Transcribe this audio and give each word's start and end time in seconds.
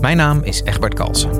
Mijn 0.00 0.16
naam 0.16 0.42
is 0.42 0.62
Egbert 0.62 0.94
Kalsen. 0.94 1.30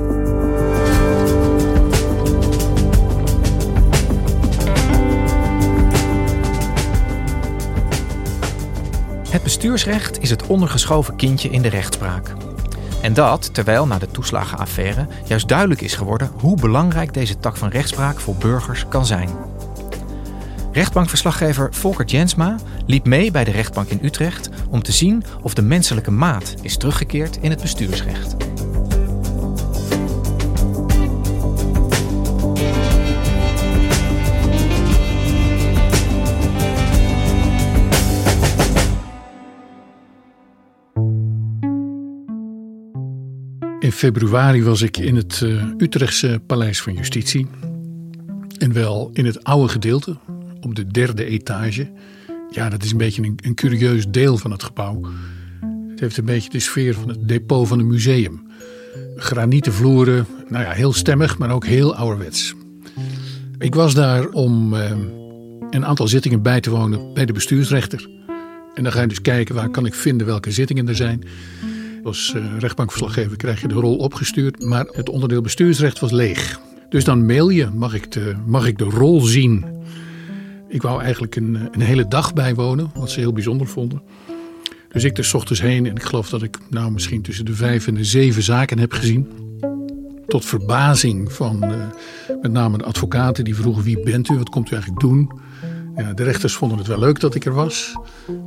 Het 9.29 9.43
bestuursrecht 9.43 10.21
is 10.21 10.29
het 10.29 10.47
ondergeschoven 10.47 11.15
kindje 11.15 11.49
in 11.49 11.61
de 11.61 11.69
rechtspraak. 11.69 12.33
En 13.01 13.13
dat 13.13 13.53
terwijl 13.53 13.87
na 13.87 13.97
de 13.97 14.11
toeslagenaffaire 14.11 15.07
juist 15.25 15.47
duidelijk 15.47 15.81
is 15.81 15.95
geworden 15.95 16.31
hoe 16.39 16.59
belangrijk 16.59 17.13
deze 17.13 17.39
tak 17.39 17.57
van 17.57 17.69
rechtspraak 17.69 18.19
voor 18.19 18.35
burgers 18.35 18.87
kan 18.87 19.05
zijn. 19.05 19.29
Rechtbankverslaggever 20.71 21.73
Volker 21.73 22.05
Jensma 22.05 22.55
liep 22.85 23.05
mee 23.05 23.31
bij 23.31 23.43
de 23.43 23.51
rechtbank 23.51 23.89
in 23.89 23.99
Utrecht 24.01 24.49
om 24.69 24.83
te 24.83 24.91
zien 24.91 25.23
of 25.41 25.53
de 25.53 25.61
menselijke 25.61 26.11
maat 26.11 26.53
is 26.61 26.77
teruggekeerd 26.77 27.37
in 27.41 27.49
het 27.49 27.61
bestuursrecht. 27.61 28.48
In 43.89 43.95
februari 43.95 44.63
was 44.63 44.81
ik 44.81 44.97
in 44.97 45.15
het 45.15 45.41
uh, 45.43 45.63
Utrechtse 45.77 46.41
Paleis 46.45 46.81
van 46.81 46.93
Justitie. 46.93 47.47
En 48.57 48.73
wel 48.73 49.09
in 49.13 49.25
het 49.25 49.43
oude 49.43 49.67
gedeelte, 49.67 50.17
op 50.61 50.75
de 50.75 50.87
derde 50.87 51.25
etage. 51.25 51.91
Ja, 52.49 52.69
dat 52.69 52.83
is 52.83 52.91
een 52.91 52.97
beetje 52.97 53.23
een, 53.23 53.39
een 53.43 53.55
curieus 53.55 54.07
deel 54.07 54.37
van 54.37 54.51
het 54.51 54.63
gebouw. 54.63 55.01
Het 55.89 55.99
heeft 55.99 56.17
een 56.17 56.25
beetje 56.25 56.49
de 56.49 56.59
sfeer 56.59 56.93
van 56.93 57.09
het 57.09 57.27
depot 57.27 57.67
van 57.67 57.79
een 57.79 57.87
museum. 57.87 58.41
Granieten 59.15 59.73
vloeren, 59.73 60.25
nou 60.47 60.63
ja, 60.63 60.71
heel 60.71 60.93
stemmig, 60.93 61.37
maar 61.37 61.51
ook 61.51 61.65
heel 61.65 61.95
ouderwets. 61.95 62.55
Ik 63.57 63.75
was 63.75 63.93
daar 63.93 64.27
om 64.27 64.73
uh, 64.73 64.91
een 65.69 65.85
aantal 65.85 66.07
zittingen 66.07 66.41
bij 66.41 66.59
te 66.59 66.69
wonen 66.69 67.13
bij 67.13 67.25
de 67.25 67.33
bestuursrechter. 67.33 68.09
En 68.73 68.83
dan 68.83 68.91
ga 68.91 69.01
je 69.01 69.07
dus 69.07 69.21
kijken 69.21 69.55
waar 69.55 69.69
kan 69.69 69.85
ik 69.85 69.93
vinden 69.93 70.27
welke 70.27 70.51
zittingen 70.51 70.87
er 70.87 70.95
zijn. 70.95 71.23
Als 72.03 72.33
uh, 72.35 72.57
rechtbankverslaggever 72.57 73.37
krijg 73.37 73.61
je 73.61 73.67
de 73.67 73.73
rol 73.73 73.97
opgestuurd, 73.97 74.65
maar 74.65 74.85
het 74.91 75.09
onderdeel 75.09 75.41
bestuursrecht 75.41 75.99
was 75.99 76.11
leeg. 76.11 76.59
Dus 76.89 77.03
dan 77.03 77.25
mail 77.25 77.49
je, 77.49 77.69
mag 77.73 77.93
ik 77.93 78.11
de, 78.11 78.35
mag 78.45 78.67
ik 78.67 78.77
de 78.77 78.83
rol 78.83 79.21
zien? 79.21 79.65
Ik 80.67 80.81
wou 80.81 81.01
eigenlijk 81.01 81.35
een, 81.35 81.67
een 81.71 81.81
hele 81.81 82.07
dag 82.07 82.33
bijwonen, 82.33 82.91
wat 82.93 83.09
ze 83.09 83.19
heel 83.19 83.33
bijzonder 83.33 83.67
vonden. 83.67 84.01
Dus 84.91 85.03
ik 85.03 85.17
er 85.17 85.25
s 85.25 85.33
ochtends 85.33 85.61
heen 85.61 85.85
en 85.85 85.95
ik 85.95 86.03
geloof 86.03 86.29
dat 86.29 86.43
ik 86.43 86.57
nou 86.69 86.91
misschien 86.91 87.21
tussen 87.21 87.45
de 87.45 87.53
vijf 87.53 87.87
en 87.87 87.93
de 87.93 88.03
zeven 88.03 88.43
zaken 88.43 88.79
heb 88.79 88.91
gezien. 88.91 89.27
Tot 90.27 90.45
verbazing 90.45 91.31
van 91.31 91.63
uh, 91.63 91.85
met 92.41 92.51
name 92.51 92.77
de 92.77 92.83
advocaten 92.83 93.43
die 93.43 93.55
vroegen 93.55 93.83
wie 93.83 94.03
bent 94.03 94.29
u, 94.29 94.37
wat 94.37 94.49
komt 94.49 94.71
u 94.71 94.73
eigenlijk 94.73 95.01
doen? 95.01 95.31
Ja, 95.95 96.13
de 96.13 96.23
rechters 96.23 96.53
vonden 96.53 96.77
het 96.77 96.87
wel 96.87 96.99
leuk 96.99 97.19
dat 97.19 97.35
ik 97.35 97.45
er 97.45 97.53
was. 97.53 97.93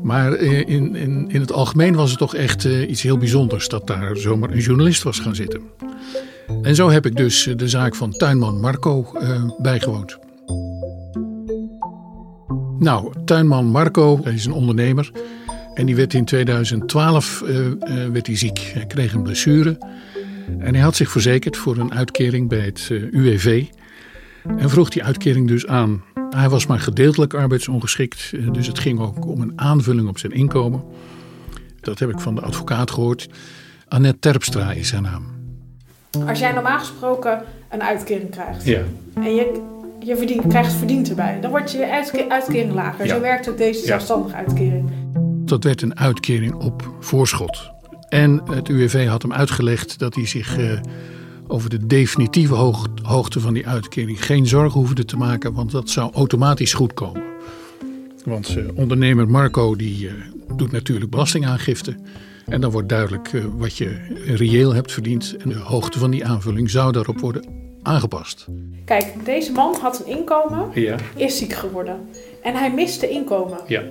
Maar 0.02 0.36
in, 0.36 0.94
in, 0.94 1.30
in 1.30 1.40
het 1.40 1.52
algemeen 1.52 1.94
was 1.94 2.10
het 2.10 2.18
toch 2.18 2.34
echt 2.34 2.64
uh, 2.64 2.90
iets 2.90 3.02
heel 3.02 3.18
bijzonders 3.18 3.68
dat 3.68 3.86
daar 3.86 4.16
zomaar 4.16 4.50
een 4.50 4.58
journalist 4.58 5.02
was 5.02 5.18
gaan 5.18 5.34
zitten. 5.34 5.60
En 6.62 6.74
zo 6.74 6.90
heb 6.90 7.06
ik 7.06 7.16
dus 7.16 7.48
de 7.56 7.68
zaak 7.68 7.94
van 7.94 8.12
tuinman 8.12 8.60
Marco 8.60 9.12
uh, 9.14 9.50
bijgewoond. 9.58 10.18
Nou, 12.78 13.12
tuinman 13.24 13.66
Marco 13.66 14.20
is 14.24 14.44
een 14.44 14.52
ondernemer. 14.52 15.10
En 15.74 15.86
die 15.86 15.96
werd 15.96 16.14
in 16.14 16.24
2012 16.24 17.42
uh, 17.46 17.66
werd 18.12 18.26
hij 18.26 18.36
ziek. 18.36 18.58
Hij 18.74 18.86
kreeg 18.86 19.12
een 19.12 19.22
blessure. 19.22 19.78
En 20.58 20.74
hij 20.74 20.82
had 20.82 20.96
zich 20.96 21.10
verzekerd 21.10 21.56
voor 21.56 21.76
een 21.76 21.94
uitkering 21.94 22.48
bij 22.48 22.60
het 22.60 22.88
UWV. 22.90 23.64
En 24.56 24.70
vroeg 24.70 24.88
die 24.88 25.04
uitkering 25.04 25.48
dus 25.48 25.66
aan. 25.66 26.02
Hij 26.30 26.48
was 26.48 26.66
maar 26.66 26.80
gedeeltelijk 26.80 27.34
arbeidsongeschikt, 27.34 28.32
dus 28.52 28.66
het 28.66 28.78
ging 28.78 29.00
ook 29.00 29.26
om 29.26 29.40
een 29.40 29.52
aanvulling 29.56 30.08
op 30.08 30.18
zijn 30.18 30.32
inkomen. 30.32 30.84
Dat 31.80 31.98
heb 31.98 32.10
ik 32.10 32.20
van 32.20 32.34
de 32.34 32.40
advocaat 32.40 32.90
gehoord. 32.90 33.28
Annette 33.88 34.18
Terpstra 34.18 34.72
is 34.72 34.92
haar 34.92 35.02
naam. 35.02 35.26
Als 36.26 36.38
jij 36.38 36.52
normaal 36.52 36.78
gesproken 36.78 37.42
een 37.70 37.82
uitkering 37.82 38.30
krijgt 38.30 38.64
ja. 38.64 38.80
en 39.14 39.34
je, 39.34 39.62
je 40.00 40.16
verdient, 40.16 40.46
krijgt 40.46 40.72
verdiend 40.72 41.08
erbij, 41.08 41.38
dan 41.40 41.50
wordt 41.50 41.72
je 41.72 42.26
uitkering 42.28 42.72
lager. 42.72 43.06
Ja. 43.06 43.14
Zo 43.14 43.20
werkt 43.20 43.48
ook 43.48 43.56
deze 43.56 43.84
zelfstandige 43.84 44.34
uitkering. 44.34 44.90
Dat 45.44 45.64
werd 45.64 45.82
een 45.82 45.98
uitkering 45.98 46.54
op 46.54 46.94
voorschot. 47.00 47.70
En 48.08 48.42
het 48.50 48.68
UWV 48.68 49.06
had 49.06 49.22
hem 49.22 49.32
uitgelegd 49.32 49.98
dat 49.98 50.14
hij 50.14 50.26
zich 50.26 50.58
uh, 50.58 50.72
over 51.52 51.70
de 51.70 51.86
definitieve 51.86 52.54
hoog, 52.54 52.86
hoogte 53.02 53.40
van 53.40 53.54
die 53.54 53.66
uitkering 53.66 54.24
geen 54.24 54.46
zorgen 54.46 54.80
hoefde 54.80 55.04
te 55.04 55.16
maken, 55.16 55.52
want 55.52 55.70
dat 55.70 55.90
zou 55.90 56.12
automatisch 56.12 56.74
goed 56.74 56.94
komen. 56.94 57.22
Want 58.24 58.56
uh, 58.56 58.64
ondernemer 58.74 59.28
Marco 59.28 59.76
die 59.76 60.04
uh, 60.04 60.12
doet 60.56 60.72
natuurlijk 60.72 61.10
belastingaangifte. 61.10 61.96
En 62.46 62.60
dan 62.60 62.70
wordt 62.70 62.88
duidelijk 62.88 63.32
uh, 63.32 63.44
wat 63.56 63.76
je 63.76 63.96
reëel 64.26 64.74
hebt 64.74 64.92
verdiend. 64.92 65.36
En 65.36 65.48
de 65.48 65.58
hoogte 65.58 65.98
van 65.98 66.10
die 66.10 66.26
aanvulling 66.26 66.70
zou 66.70 66.92
daarop 66.92 67.20
worden 67.20 67.44
aangepast. 67.82 68.46
Kijk, 68.84 69.24
deze 69.24 69.52
man 69.52 69.74
had 69.80 70.00
een 70.00 70.16
inkomen, 70.18 70.68
ja. 70.74 70.96
is 71.16 71.38
ziek 71.38 71.52
geworden. 71.52 72.00
En 72.42 72.54
hij 72.54 72.72
miste 72.72 73.08
inkomen. 73.08 73.58
Ja. 73.66 73.82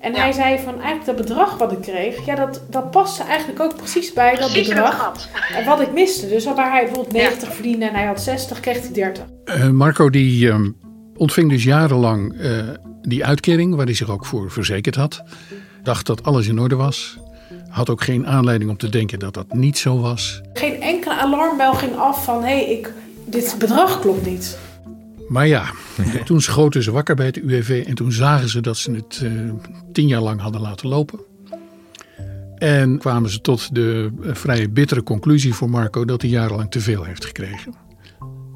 En 0.00 0.12
ja. 0.12 0.18
hij 0.18 0.32
zei 0.32 0.58
van 0.58 0.80
eigenlijk 0.80 1.04
dat 1.04 1.16
bedrag 1.16 1.58
wat 1.58 1.72
ik 1.72 1.80
kreeg, 1.80 2.24
ja, 2.24 2.34
dat, 2.34 2.62
dat 2.70 2.90
paste 2.90 3.22
eigenlijk 3.22 3.60
ook 3.60 3.76
precies 3.76 4.12
bij 4.12 4.36
dat 4.36 4.52
bedrag. 4.52 5.28
En 5.54 5.64
wat 5.64 5.80
ik 5.80 5.92
miste. 5.92 6.28
Dus 6.28 6.44
waar 6.44 6.70
hij 6.70 6.84
bijvoorbeeld 6.84 7.12
90 7.12 7.48
ja. 7.48 7.54
verdiende 7.54 7.86
en 7.86 7.94
hij 7.94 8.06
had 8.06 8.20
60, 8.20 8.60
kreeg 8.60 8.80
hij 8.80 8.92
30. 8.92 9.24
Uh, 9.44 9.68
Marco 9.68 10.10
die 10.10 10.46
uh, 10.46 10.56
ontving 11.16 11.50
dus 11.50 11.64
jarenlang 11.64 12.40
uh, 12.40 12.68
die 13.02 13.24
uitkering 13.24 13.74
waar 13.74 13.84
hij 13.84 13.94
zich 13.94 14.10
ook 14.10 14.26
voor 14.26 14.50
verzekerd 14.50 14.94
had. 14.94 15.22
Dacht 15.82 16.06
dat 16.06 16.24
alles 16.24 16.48
in 16.48 16.58
orde 16.58 16.76
was. 16.76 17.18
Had 17.68 17.90
ook 17.90 18.02
geen 18.02 18.26
aanleiding 18.26 18.70
om 18.70 18.76
te 18.76 18.88
denken 18.88 19.18
dat 19.18 19.34
dat 19.34 19.52
niet 19.52 19.78
zo 19.78 20.00
was. 20.00 20.40
Geen 20.52 20.82
enkele 20.82 21.14
alarmbel 21.14 21.74
ging 21.74 21.96
af 21.96 22.24
van 22.24 22.42
hé, 22.42 22.64
hey, 22.64 22.64
ik, 22.64 22.92
dit 23.24 23.56
bedrag 23.58 24.00
klopt 24.00 24.26
niet. 24.26 24.58
Maar 25.30 25.46
ja, 25.46 25.72
toen 26.24 26.40
schoten 26.40 26.82
ze 26.82 26.90
wakker 26.90 27.14
bij 27.14 27.26
het 27.26 27.36
UWV 27.36 27.84
en 27.86 27.94
toen 27.94 28.12
zagen 28.12 28.48
ze 28.48 28.60
dat 28.60 28.76
ze 28.76 28.90
het 28.90 29.20
uh, 29.24 29.52
tien 29.92 30.06
jaar 30.06 30.20
lang 30.20 30.40
hadden 30.40 30.60
laten 30.60 30.88
lopen. 30.88 31.20
En 32.56 32.98
kwamen 32.98 33.30
ze 33.30 33.40
tot 33.40 33.74
de 33.74 34.10
uh, 34.20 34.34
vrij 34.34 34.70
bittere 34.70 35.02
conclusie 35.02 35.54
voor 35.54 35.70
Marco 35.70 36.04
dat 36.04 36.22
hij 36.22 36.30
jarenlang 36.30 36.70
te 36.70 36.80
veel 36.80 37.04
heeft 37.04 37.24
gekregen. 37.24 37.74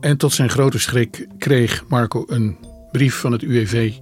En 0.00 0.17
tot 0.17 0.32
zijn 0.32 0.50
grote 0.50 0.79
schrik 0.79 1.26
kreeg 1.38 1.85
Marco 1.88 2.25
een 2.26 2.56
brief 2.93 3.15
van 3.15 3.32
het 3.32 3.43
UWV 3.43 3.93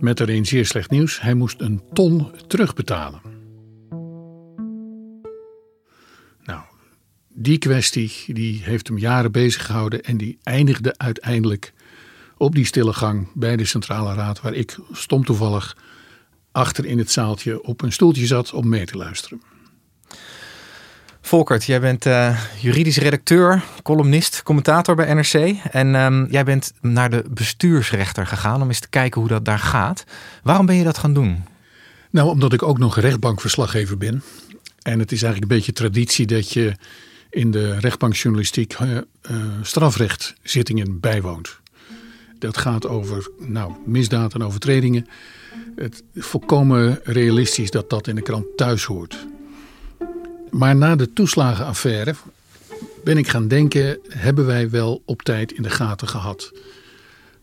met 0.00 0.16
daarin 0.16 0.46
zeer 0.46 0.66
slecht 0.66 0.90
nieuws. 0.90 1.20
Hij 1.20 1.34
moest 1.34 1.60
een 1.60 1.82
ton 1.92 2.30
terugbetalen. 2.46 3.20
Nou, 6.42 6.60
die 7.28 7.58
kwestie 7.58 8.12
die 8.26 8.60
heeft 8.62 8.88
hem 8.88 8.98
jaren 8.98 9.32
bezig 9.32 9.66
gehouden 9.66 10.02
en 10.02 10.16
die 10.16 10.38
eindigde 10.42 10.94
uiteindelijk 10.96 11.72
op 12.40 12.54
die 12.54 12.64
stille 12.64 12.92
gang 12.92 13.28
bij 13.34 13.56
de 13.56 13.64
Centrale 13.64 14.14
Raad, 14.14 14.40
waar 14.40 14.54
ik 14.54 14.78
stom 14.92 15.24
toevallig 15.24 15.76
achter 16.52 16.86
in 16.86 16.98
het 16.98 17.10
zaaltje 17.10 17.62
op 17.62 17.82
een 17.82 17.92
stoeltje 17.92 18.26
zat 18.26 18.52
om 18.52 18.68
mee 18.68 18.86
te 18.86 18.96
luisteren. 18.96 19.42
Volkert, 21.20 21.64
jij 21.64 21.80
bent 21.80 22.06
uh, 22.06 22.40
juridisch 22.60 22.96
redacteur, 22.96 23.64
columnist, 23.82 24.42
commentator 24.42 24.94
bij 24.94 25.14
NRC. 25.14 25.56
En 25.70 25.94
um, 25.94 26.26
jij 26.30 26.44
bent 26.44 26.72
naar 26.80 27.10
de 27.10 27.24
bestuursrechter 27.30 28.26
gegaan 28.26 28.62
om 28.62 28.68
eens 28.68 28.80
te 28.80 28.88
kijken 28.88 29.20
hoe 29.20 29.30
dat 29.30 29.44
daar 29.44 29.58
gaat. 29.58 30.04
Waarom 30.42 30.66
ben 30.66 30.76
je 30.76 30.84
dat 30.84 30.98
gaan 30.98 31.14
doen? 31.14 31.44
Nou, 32.10 32.28
omdat 32.28 32.52
ik 32.52 32.62
ook 32.62 32.78
nog 32.78 32.98
rechtbankverslaggever 32.98 33.98
ben. 33.98 34.22
En 34.82 34.98
het 34.98 35.12
is 35.12 35.22
eigenlijk 35.22 35.52
een 35.52 35.58
beetje 35.58 35.72
traditie 35.72 36.26
dat 36.26 36.52
je 36.52 36.74
in 37.30 37.50
de 37.50 37.78
rechtbankjournalistiek 37.78 38.78
uh, 38.80 38.90
uh, 38.90 39.00
strafrechtzittingen 39.62 41.00
bijwoont. 41.00 41.59
Dat 42.40 42.56
gaat 42.56 42.86
over 42.86 43.30
nou, 43.38 43.72
misdaad 43.84 44.34
en 44.34 44.42
overtredingen. 44.42 45.06
Het 45.76 46.02
volkomen 46.14 47.00
realistisch 47.04 47.70
dat 47.70 47.90
dat 47.90 48.06
in 48.06 48.14
de 48.14 48.22
krant 48.22 48.46
thuis 48.56 48.84
hoort. 48.84 49.26
Maar 50.50 50.76
na 50.76 50.96
de 50.96 51.12
toeslagenaffaire 51.12 52.14
ben 53.04 53.18
ik 53.18 53.28
gaan 53.28 53.48
denken: 53.48 53.98
hebben 54.08 54.46
wij 54.46 54.70
wel 54.70 55.02
op 55.04 55.22
tijd 55.22 55.52
in 55.52 55.62
de 55.62 55.70
gaten 55.70 56.08
gehad 56.08 56.52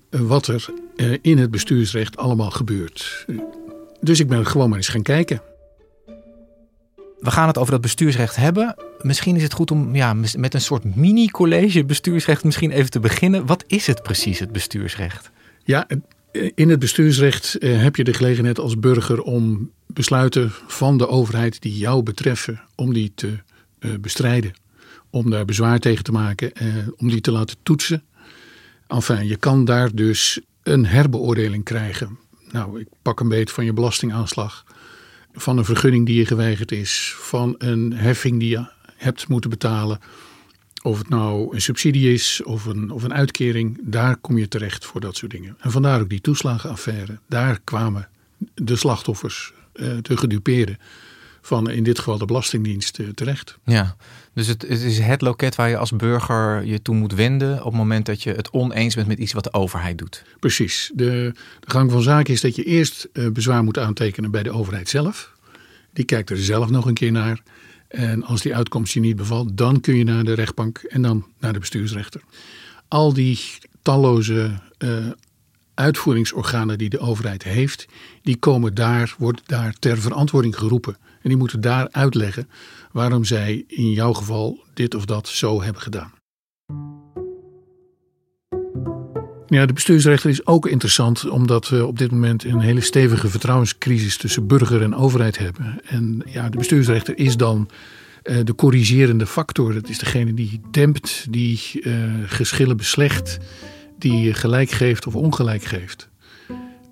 wat 0.09 0.47
er 0.47 0.65
eh, 0.95 1.17
in 1.21 1.37
het 1.37 1.51
bestuursrecht 1.51 2.17
allemaal 2.17 2.51
gebeurt? 2.51 3.25
Dus 4.01 4.19
ik 4.19 4.27
ben 4.27 4.47
gewoon 4.47 4.69
maar 4.69 4.77
eens 4.77 4.87
gaan 4.87 5.01
kijken. 5.01 5.41
We 7.19 7.31
gaan 7.31 7.47
het 7.47 7.57
over 7.57 7.71
dat 7.71 7.81
bestuursrecht 7.81 8.35
hebben. 8.35 8.75
Misschien 9.07 9.35
is 9.35 9.43
het 9.43 9.53
goed 9.53 9.71
om 9.71 9.95
ja, 9.95 10.13
met 10.13 10.53
een 10.53 10.61
soort 10.61 10.95
mini-college 10.95 11.85
bestuursrecht 11.85 12.43
misschien 12.43 12.71
even 12.71 12.91
te 12.91 12.99
beginnen. 12.99 13.45
Wat 13.45 13.63
is 13.67 13.87
het 13.87 14.03
precies, 14.03 14.39
het 14.39 14.51
bestuursrecht? 14.51 15.31
Ja, 15.63 15.87
in 16.55 16.69
het 16.69 16.79
bestuursrecht 16.79 17.55
eh, 17.55 17.81
heb 17.81 17.95
je 17.95 18.03
de 18.03 18.13
gelegenheid 18.13 18.59
als 18.59 18.79
burger 18.79 19.21
om 19.21 19.71
besluiten 19.85 20.51
van 20.67 20.97
de 20.97 21.07
overheid 21.07 21.61
die 21.61 21.77
jou 21.77 22.03
betreffen, 22.03 22.61
om 22.75 22.93
die 22.93 23.11
te 23.15 23.37
eh, 23.79 23.91
bestrijden. 24.01 24.53
Om 25.09 25.29
daar 25.29 25.45
bezwaar 25.45 25.79
tegen 25.79 26.03
te 26.03 26.11
maken, 26.11 26.53
eh, 26.53 26.67
om 26.97 27.09
die 27.09 27.21
te 27.21 27.31
laten 27.31 27.57
toetsen. 27.63 28.03
Enfin, 28.87 29.27
je 29.27 29.35
kan 29.35 29.65
daar 29.65 29.95
dus 29.95 30.39
een 30.63 30.85
herbeoordeling 30.85 31.63
krijgen. 31.63 32.19
Nou, 32.51 32.79
ik 32.79 32.87
pak 33.01 33.19
een 33.19 33.29
beet 33.29 33.51
van 33.51 33.65
je 33.65 33.73
belastingaanslag, 33.73 34.63
van 35.33 35.57
een 35.57 35.65
vergunning 35.65 36.05
die 36.05 36.17
je 36.17 36.25
geweigerd 36.25 36.71
is, 36.71 37.15
van 37.17 37.55
een 37.57 37.93
heffing 37.93 38.39
die 38.39 38.49
je 38.49 38.75
hebt 38.97 39.27
moeten 39.27 39.49
betalen. 39.49 39.99
Of 40.81 40.97
het 40.97 41.09
nou 41.09 41.55
een 41.55 41.61
subsidie 41.61 42.13
is 42.13 42.41
of 42.43 42.65
een, 42.65 42.91
of 42.91 43.03
een 43.03 43.13
uitkering, 43.13 43.77
daar 43.81 44.17
kom 44.17 44.37
je 44.37 44.47
terecht 44.47 44.85
voor 44.85 45.01
dat 45.01 45.15
soort 45.15 45.31
dingen. 45.31 45.57
En 45.59 45.71
vandaar 45.71 46.01
ook 46.01 46.09
die 46.09 46.21
toeslagenaffaire. 46.21 47.19
Daar 47.27 47.59
kwamen 47.63 48.07
de 48.53 48.75
slachtoffers, 48.75 49.53
eh, 49.73 49.97
de 50.01 50.17
gedupeerden, 50.17 50.77
van 51.41 51.69
in 51.69 51.83
dit 51.83 51.97
geval 51.97 52.17
de 52.17 52.25
Belastingdienst 52.25 52.99
eh, 52.99 53.07
terecht. 53.07 53.57
Ja, 53.63 53.95
dus 54.33 54.47
het, 54.47 54.61
het, 54.61 54.81
is 54.81 54.99
het 54.99 55.21
loket 55.21 55.55
waar 55.55 55.69
je 55.69 55.77
als 55.77 55.91
burger 55.91 56.65
je 56.65 56.81
toe 56.81 56.95
moet 56.95 57.13
wenden 57.13 57.57
op 57.57 57.65
het 57.65 57.73
moment 57.73 58.05
dat 58.05 58.23
je 58.23 58.31
het 58.31 58.49
oneens 58.49 58.95
bent 58.95 59.07
met 59.07 59.19
iets 59.19 59.33
wat 59.33 59.43
de 59.43 59.53
overheid 59.53 59.97
doet. 59.97 60.23
Precies. 60.39 60.91
De, 60.93 61.33
de 61.59 61.69
gang 61.69 61.91
van 61.91 62.01
zaken 62.01 62.33
is 62.33 62.41
dat 62.41 62.55
je 62.55 62.63
eerst 62.63 63.07
uh, 63.13 63.31
bezwaar 63.31 63.63
moet 63.63 63.77
aantekenen 63.77 64.31
bij 64.31 64.43
de 64.43 64.51
overheid 64.51 64.89
zelf. 64.89 65.35
Die 65.93 66.05
kijkt 66.05 66.29
er 66.29 66.37
zelf 66.37 66.69
nog 66.69 66.85
een 66.85 66.93
keer 66.93 67.11
naar. 67.11 67.41
En 67.87 68.23
als 68.23 68.41
die 68.41 68.55
uitkomst 68.55 68.93
je 68.93 68.99
niet 68.99 69.15
bevalt, 69.15 69.57
dan 69.57 69.79
kun 69.79 69.95
je 69.95 70.03
naar 70.03 70.23
de 70.23 70.33
rechtbank 70.33 70.77
en 70.77 71.01
dan 71.01 71.25
naar 71.39 71.53
de 71.53 71.59
bestuursrechter. 71.59 72.21
Al 72.87 73.13
die 73.13 73.39
talloze 73.81 74.51
uh, 74.79 75.05
uitvoeringsorganen 75.73 76.77
die 76.77 76.89
de 76.89 76.99
overheid 76.99 77.43
heeft, 77.43 77.87
die 78.21 78.37
komen 78.37 78.73
daar, 78.73 79.15
worden 79.17 79.43
daar 79.45 79.73
ter 79.79 80.01
verantwoording 80.01 80.57
geroepen. 80.57 80.97
En 81.21 81.29
die 81.29 81.37
moeten 81.37 81.61
daar 81.61 81.87
uitleggen 81.91 82.49
waarom 82.91 83.23
zij 83.23 83.63
in 83.67 83.91
jouw 83.91 84.13
geval 84.13 84.63
dit 84.73 84.95
of 84.95 85.05
dat 85.05 85.27
zo 85.27 85.61
hebben 85.61 85.81
gedaan. 85.81 86.16
Ja, 89.49 89.65
de 89.65 89.73
bestuursrechter 89.73 90.29
is 90.29 90.45
ook 90.45 90.67
interessant 90.67 91.29
omdat 91.29 91.69
we 91.69 91.85
op 91.85 91.97
dit 91.97 92.11
moment 92.11 92.43
een 92.43 92.59
hele 92.59 92.81
stevige 92.81 93.27
vertrouwenscrisis 93.27 94.17
tussen 94.17 94.47
burger 94.47 94.81
en 94.81 94.95
overheid 94.95 95.37
hebben. 95.37 95.81
En 95.85 96.21
ja, 96.25 96.49
de 96.49 96.57
bestuursrechter 96.57 97.17
is 97.17 97.37
dan 97.37 97.69
uh, 98.23 98.37
de 98.43 98.55
corrigerende 98.55 99.25
factor. 99.25 99.73
Dat 99.73 99.89
is 99.89 99.97
degene 99.99 100.33
die 100.33 100.61
dempt, 100.71 101.25
die 101.29 101.61
uh, 101.73 101.93
geschillen 102.25 102.77
beslecht, 102.77 103.37
die 103.97 104.33
gelijk 104.33 104.69
geeft 104.69 105.07
of 105.07 105.15
ongelijk 105.15 105.63
geeft. 105.63 106.09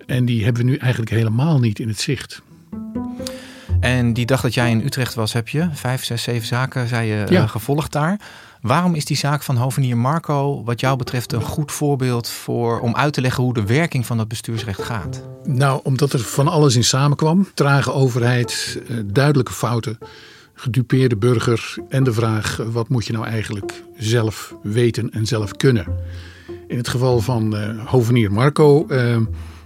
En 0.06 0.24
die 0.24 0.44
hebben 0.44 0.64
we 0.64 0.70
nu 0.70 0.76
eigenlijk 0.76 1.10
helemaal 1.10 1.58
niet 1.58 1.78
in 1.78 1.88
het 1.88 2.00
zicht. 2.00 2.42
En 3.80 4.12
die 4.12 4.26
dag 4.26 4.40
dat 4.40 4.54
jij 4.54 4.70
in 4.70 4.84
Utrecht 4.84 5.14
was, 5.14 5.32
heb 5.32 5.48
je 5.48 5.68
vijf, 5.72 6.04
zes, 6.04 6.22
zeven 6.22 6.46
zaken, 6.46 6.88
zei 6.88 7.08
je, 7.08 7.26
ja. 7.28 7.42
uh, 7.42 7.48
gevolgd 7.48 7.92
daar. 7.92 8.20
Waarom 8.60 8.94
is 8.94 9.04
die 9.04 9.16
zaak 9.16 9.42
van 9.42 9.56
hovenier 9.56 9.96
Marco, 9.96 10.64
wat 10.64 10.80
jou 10.80 10.96
betreft, 10.96 11.32
een 11.32 11.42
goed 11.42 11.72
voorbeeld 11.72 12.28
voor, 12.28 12.80
om 12.80 12.94
uit 12.94 13.12
te 13.12 13.20
leggen 13.20 13.42
hoe 13.42 13.54
de 13.54 13.66
werking 13.66 14.06
van 14.06 14.16
dat 14.16 14.28
bestuursrecht 14.28 14.82
gaat? 14.82 15.22
Nou, 15.44 15.80
omdat 15.82 16.12
er 16.12 16.20
van 16.20 16.48
alles 16.48 16.76
in 16.76 16.84
samenkwam. 16.84 17.48
Trage 17.54 17.92
overheid, 17.92 18.80
uh, 18.88 18.98
duidelijke 19.04 19.52
fouten, 19.52 19.98
gedupeerde 20.54 21.16
burger 21.16 21.74
en 21.88 22.04
de 22.04 22.12
vraag: 22.12 22.56
wat 22.72 22.88
moet 22.88 23.06
je 23.06 23.12
nou 23.12 23.26
eigenlijk 23.26 23.82
zelf 23.96 24.54
weten 24.62 25.10
en 25.10 25.26
zelf 25.26 25.52
kunnen? 25.52 25.86
In 26.68 26.76
het 26.76 26.88
geval 26.88 27.20
van 27.20 27.56
uh, 27.56 27.86
hovenier 27.86 28.32
Marco 28.32 28.86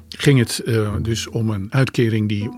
ging 0.08 0.38
het 0.38 0.62
dus 1.02 1.28
om 1.28 1.50
een 1.50 1.66
uitkering 1.70 2.28
die 2.28 2.50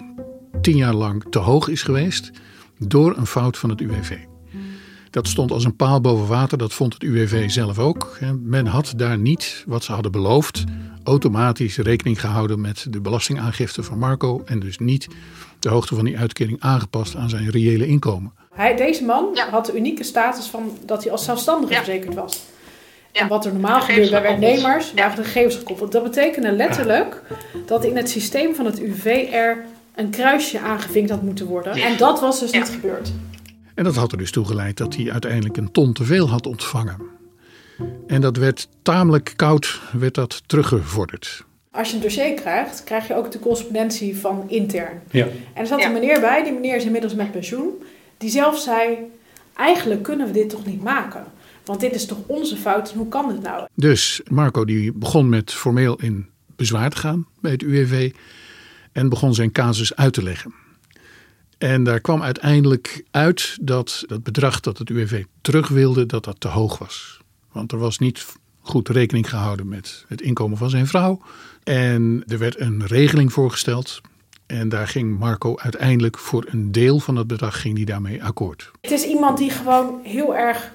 tien 0.60 0.76
jaar 0.76 0.94
lang 0.94 1.24
te 1.30 1.38
hoog 1.38 1.68
is 1.68 1.82
geweest 1.82 2.30
door 2.78 3.16
een 3.16 3.26
fout 3.26 3.58
van 3.58 3.70
het 3.70 3.80
UWV. 3.80 4.31
Dat 5.12 5.28
stond 5.28 5.50
als 5.50 5.64
een 5.64 5.76
paal 5.76 6.00
boven 6.00 6.26
water, 6.26 6.58
dat 6.58 6.72
vond 6.72 6.92
het 6.92 7.02
UWV 7.02 7.50
zelf 7.50 7.78
ook. 7.78 8.18
Men 8.42 8.66
had 8.66 8.92
daar 8.96 9.18
niet, 9.18 9.64
wat 9.66 9.84
ze 9.84 9.92
hadden 9.92 10.12
beloofd, 10.12 10.64
automatisch 11.04 11.76
rekening 11.76 12.20
gehouden 12.20 12.60
met 12.60 12.86
de 12.90 13.00
belastingaangifte 13.00 13.82
van 13.82 13.98
Marco 13.98 14.42
en 14.44 14.60
dus 14.60 14.78
niet 14.78 15.08
de 15.58 15.68
hoogte 15.68 15.94
van 15.94 16.04
die 16.04 16.18
uitkering 16.18 16.60
aangepast 16.60 17.16
aan 17.16 17.28
zijn 17.28 17.50
reële 17.50 17.86
inkomen. 17.86 18.32
Hij, 18.54 18.76
deze 18.76 19.04
man 19.04 19.28
ja. 19.34 19.50
had 19.50 19.66
de 19.66 19.76
unieke 19.76 20.04
status 20.04 20.46
van 20.46 20.78
dat 20.86 21.02
hij 21.02 21.12
als 21.12 21.24
zelfstandige 21.24 21.72
ja. 21.72 21.78
verzekerd 21.78 22.14
was. 22.14 22.42
Ja. 23.12 23.20
En 23.20 23.28
wat 23.28 23.44
er 23.44 23.52
normaal 23.52 23.80
gebeurt 23.80 24.10
bij 24.10 24.22
werknemers, 24.22 24.92
waren 24.94 25.16
de 25.16 25.24
gegevens 25.24 25.56
gekoppeld. 25.56 25.92
Dat 25.92 26.02
betekende 26.02 26.52
letterlijk 26.52 27.22
dat 27.66 27.84
in 27.84 27.96
het 27.96 28.10
systeem 28.10 28.54
van 28.54 28.64
het 28.66 28.80
UV 28.80 29.28
er 29.32 29.64
een 29.94 30.10
kruisje 30.10 30.60
aangevinkt 30.60 31.10
had 31.10 31.22
moeten 31.22 31.46
worden. 31.46 31.72
En 31.72 31.96
dat 31.96 32.20
was 32.20 32.40
dus 32.40 32.50
niet 32.50 32.68
gebeurd. 32.68 33.12
En 33.74 33.84
dat 33.84 33.96
had 33.96 34.12
er 34.12 34.18
dus 34.18 34.30
toe 34.30 34.44
geleid 34.44 34.76
dat 34.76 34.96
hij 34.96 35.12
uiteindelijk 35.12 35.56
een 35.56 35.72
ton 35.72 35.92
te 35.92 36.04
veel 36.04 36.28
had 36.28 36.46
ontvangen. 36.46 36.96
En 38.06 38.20
dat 38.20 38.36
werd 38.36 38.68
tamelijk 38.82 39.32
koud, 39.36 39.80
werd 39.92 40.14
dat 40.14 40.42
teruggevorderd. 40.46 41.44
Als 41.70 41.88
je 41.88 41.96
een 41.96 42.02
dossier 42.02 42.34
krijgt, 42.34 42.84
krijg 42.84 43.08
je 43.08 43.14
ook 43.14 43.30
de 43.30 43.38
correspondentie 43.38 44.16
van 44.16 44.44
intern. 44.48 45.02
Ja. 45.10 45.24
En 45.24 45.32
er 45.54 45.66
zat 45.66 45.84
een 45.84 45.92
meneer 45.92 46.20
bij, 46.20 46.42
die 46.42 46.52
meneer 46.52 46.76
is 46.76 46.84
inmiddels 46.84 47.14
met 47.14 47.32
pensioen, 47.32 47.82
die 48.16 48.30
zelf 48.30 48.58
zei: 48.58 48.98
Eigenlijk 49.56 50.02
kunnen 50.02 50.26
we 50.26 50.32
dit 50.32 50.48
toch 50.48 50.66
niet 50.66 50.82
maken? 50.82 51.24
Want 51.64 51.80
dit 51.80 51.94
is 51.94 52.06
toch 52.06 52.18
onze 52.26 52.56
fout 52.56 52.92
en 52.92 52.98
hoe 52.98 53.08
kan 53.08 53.28
dit 53.28 53.42
nou? 53.42 53.66
Dus 53.74 54.20
Marco 54.24 54.64
die 54.64 54.92
begon 54.92 55.28
met 55.28 55.52
formeel 55.52 55.96
in 55.96 56.26
bezwaar 56.56 56.90
te 56.90 56.96
gaan 56.96 57.26
bij 57.40 57.52
het 57.52 57.62
UWV 57.62 58.12
en 58.92 59.08
begon 59.08 59.34
zijn 59.34 59.52
casus 59.52 59.96
uit 59.96 60.12
te 60.12 60.22
leggen. 60.22 60.54
En 61.62 61.84
daar 61.84 62.00
kwam 62.00 62.22
uiteindelijk 62.22 63.04
uit 63.10 63.56
dat 63.60 64.04
het 64.06 64.22
bedrag 64.22 64.60
dat 64.60 64.78
het 64.78 64.90
UWV 64.90 65.24
terug 65.40 65.68
wilde, 65.68 66.06
dat 66.06 66.24
dat 66.24 66.40
te 66.40 66.48
hoog 66.48 66.78
was. 66.78 67.20
Want 67.52 67.72
er 67.72 67.78
was 67.78 67.98
niet 67.98 68.26
goed 68.60 68.88
rekening 68.88 69.28
gehouden 69.28 69.68
met 69.68 70.04
het 70.08 70.20
inkomen 70.20 70.58
van 70.58 70.70
zijn 70.70 70.86
vrouw. 70.86 71.20
En 71.64 72.24
er 72.26 72.38
werd 72.38 72.60
een 72.60 72.86
regeling 72.86 73.32
voorgesteld. 73.32 74.00
En 74.46 74.68
daar 74.68 74.88
ging 74.88 75.18
Marco 75.18 75.56
uiteindelijk 75.56 76.18
voor 76.18 76.44
een 76.48 76.72
deel 76.72 76.98
van 76.98 77.16
het 77.16 77.26
bedrag 77.26 77.60
ging 77.60 77.74
die 77.74 77.86
daarmee 77.86 78.24
akkoord. 78.24 78.70
Het 78.80 78.90
is 78.90 79.04
iemand 79.04 79.38
die 79.38 79.50
gewoon 79.50 80.00
heel 80.02 80.36
erg 80.36 80.72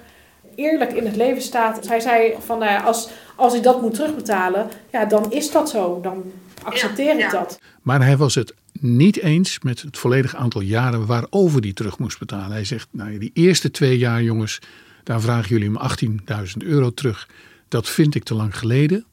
eerlijk 0.54 0.92
in 0.92 1.06
het 1.06 1.16
leven 1.16 1.42
staat. 1.42 1.88
Hij 1.88 2.00
zei 2.00 2.34
van 2.44 2.58
nou 2.58 2.84
als, 2.84 3.08
als 3.36 3.54
ik 3.54 3.62
dat 3.62 3.82
moet 3.82 3.94
terugbetalen, 3.94 4.68
ja, 4.92 5.04
dan 5.04 5.32
is 5.32 5.50
dat 5.50 5.70
zo. 5.70 6.00
Dan 6.00 6.32
accepteer 6.62 7.12
ik 7.12 7.20
ja, 7.20 7.26
ja. 7.26 7.32
dat. 7.32 7.60
Maar 7.82 8.02
hij 8.04 8.16
was 8.16 8.34
het 8.34 8.54
niet 8.80 9.20
eens 9.20 9.60
met 9.60 9.82
het 9.82 9.98
volledige 9.98 10.36
aantal 10.36 10.60
jaren 10.60 11.06
waarover 11.06 11.60
hij 11.60 11.72
terug 11.72 11.98
moest 11.98 12.18
betalen. 12.18 12.50
Hij 12.50 12.64
zegt, 12.64 12.88
nou 12.90 13.18
die 13.18 13.30
eerste 13.34 13.70
twee 13.70 13.98
jaar 13.98 14.22
jongens, 14.22 14.58
daar 15.04 15.20
vragen 15.20 15.48
jullie 15.48 15.78
hem 15.78 16.46
18.000 16.46 16.66
euro 16.66 16.90
terug. 16.90 17.28
Dat 17.68 17.88
vind 17.88 18.14
ik 18.14 18.24
te 18.24 18.34
lang 18.34 18.58
geleden. 18.58 19.04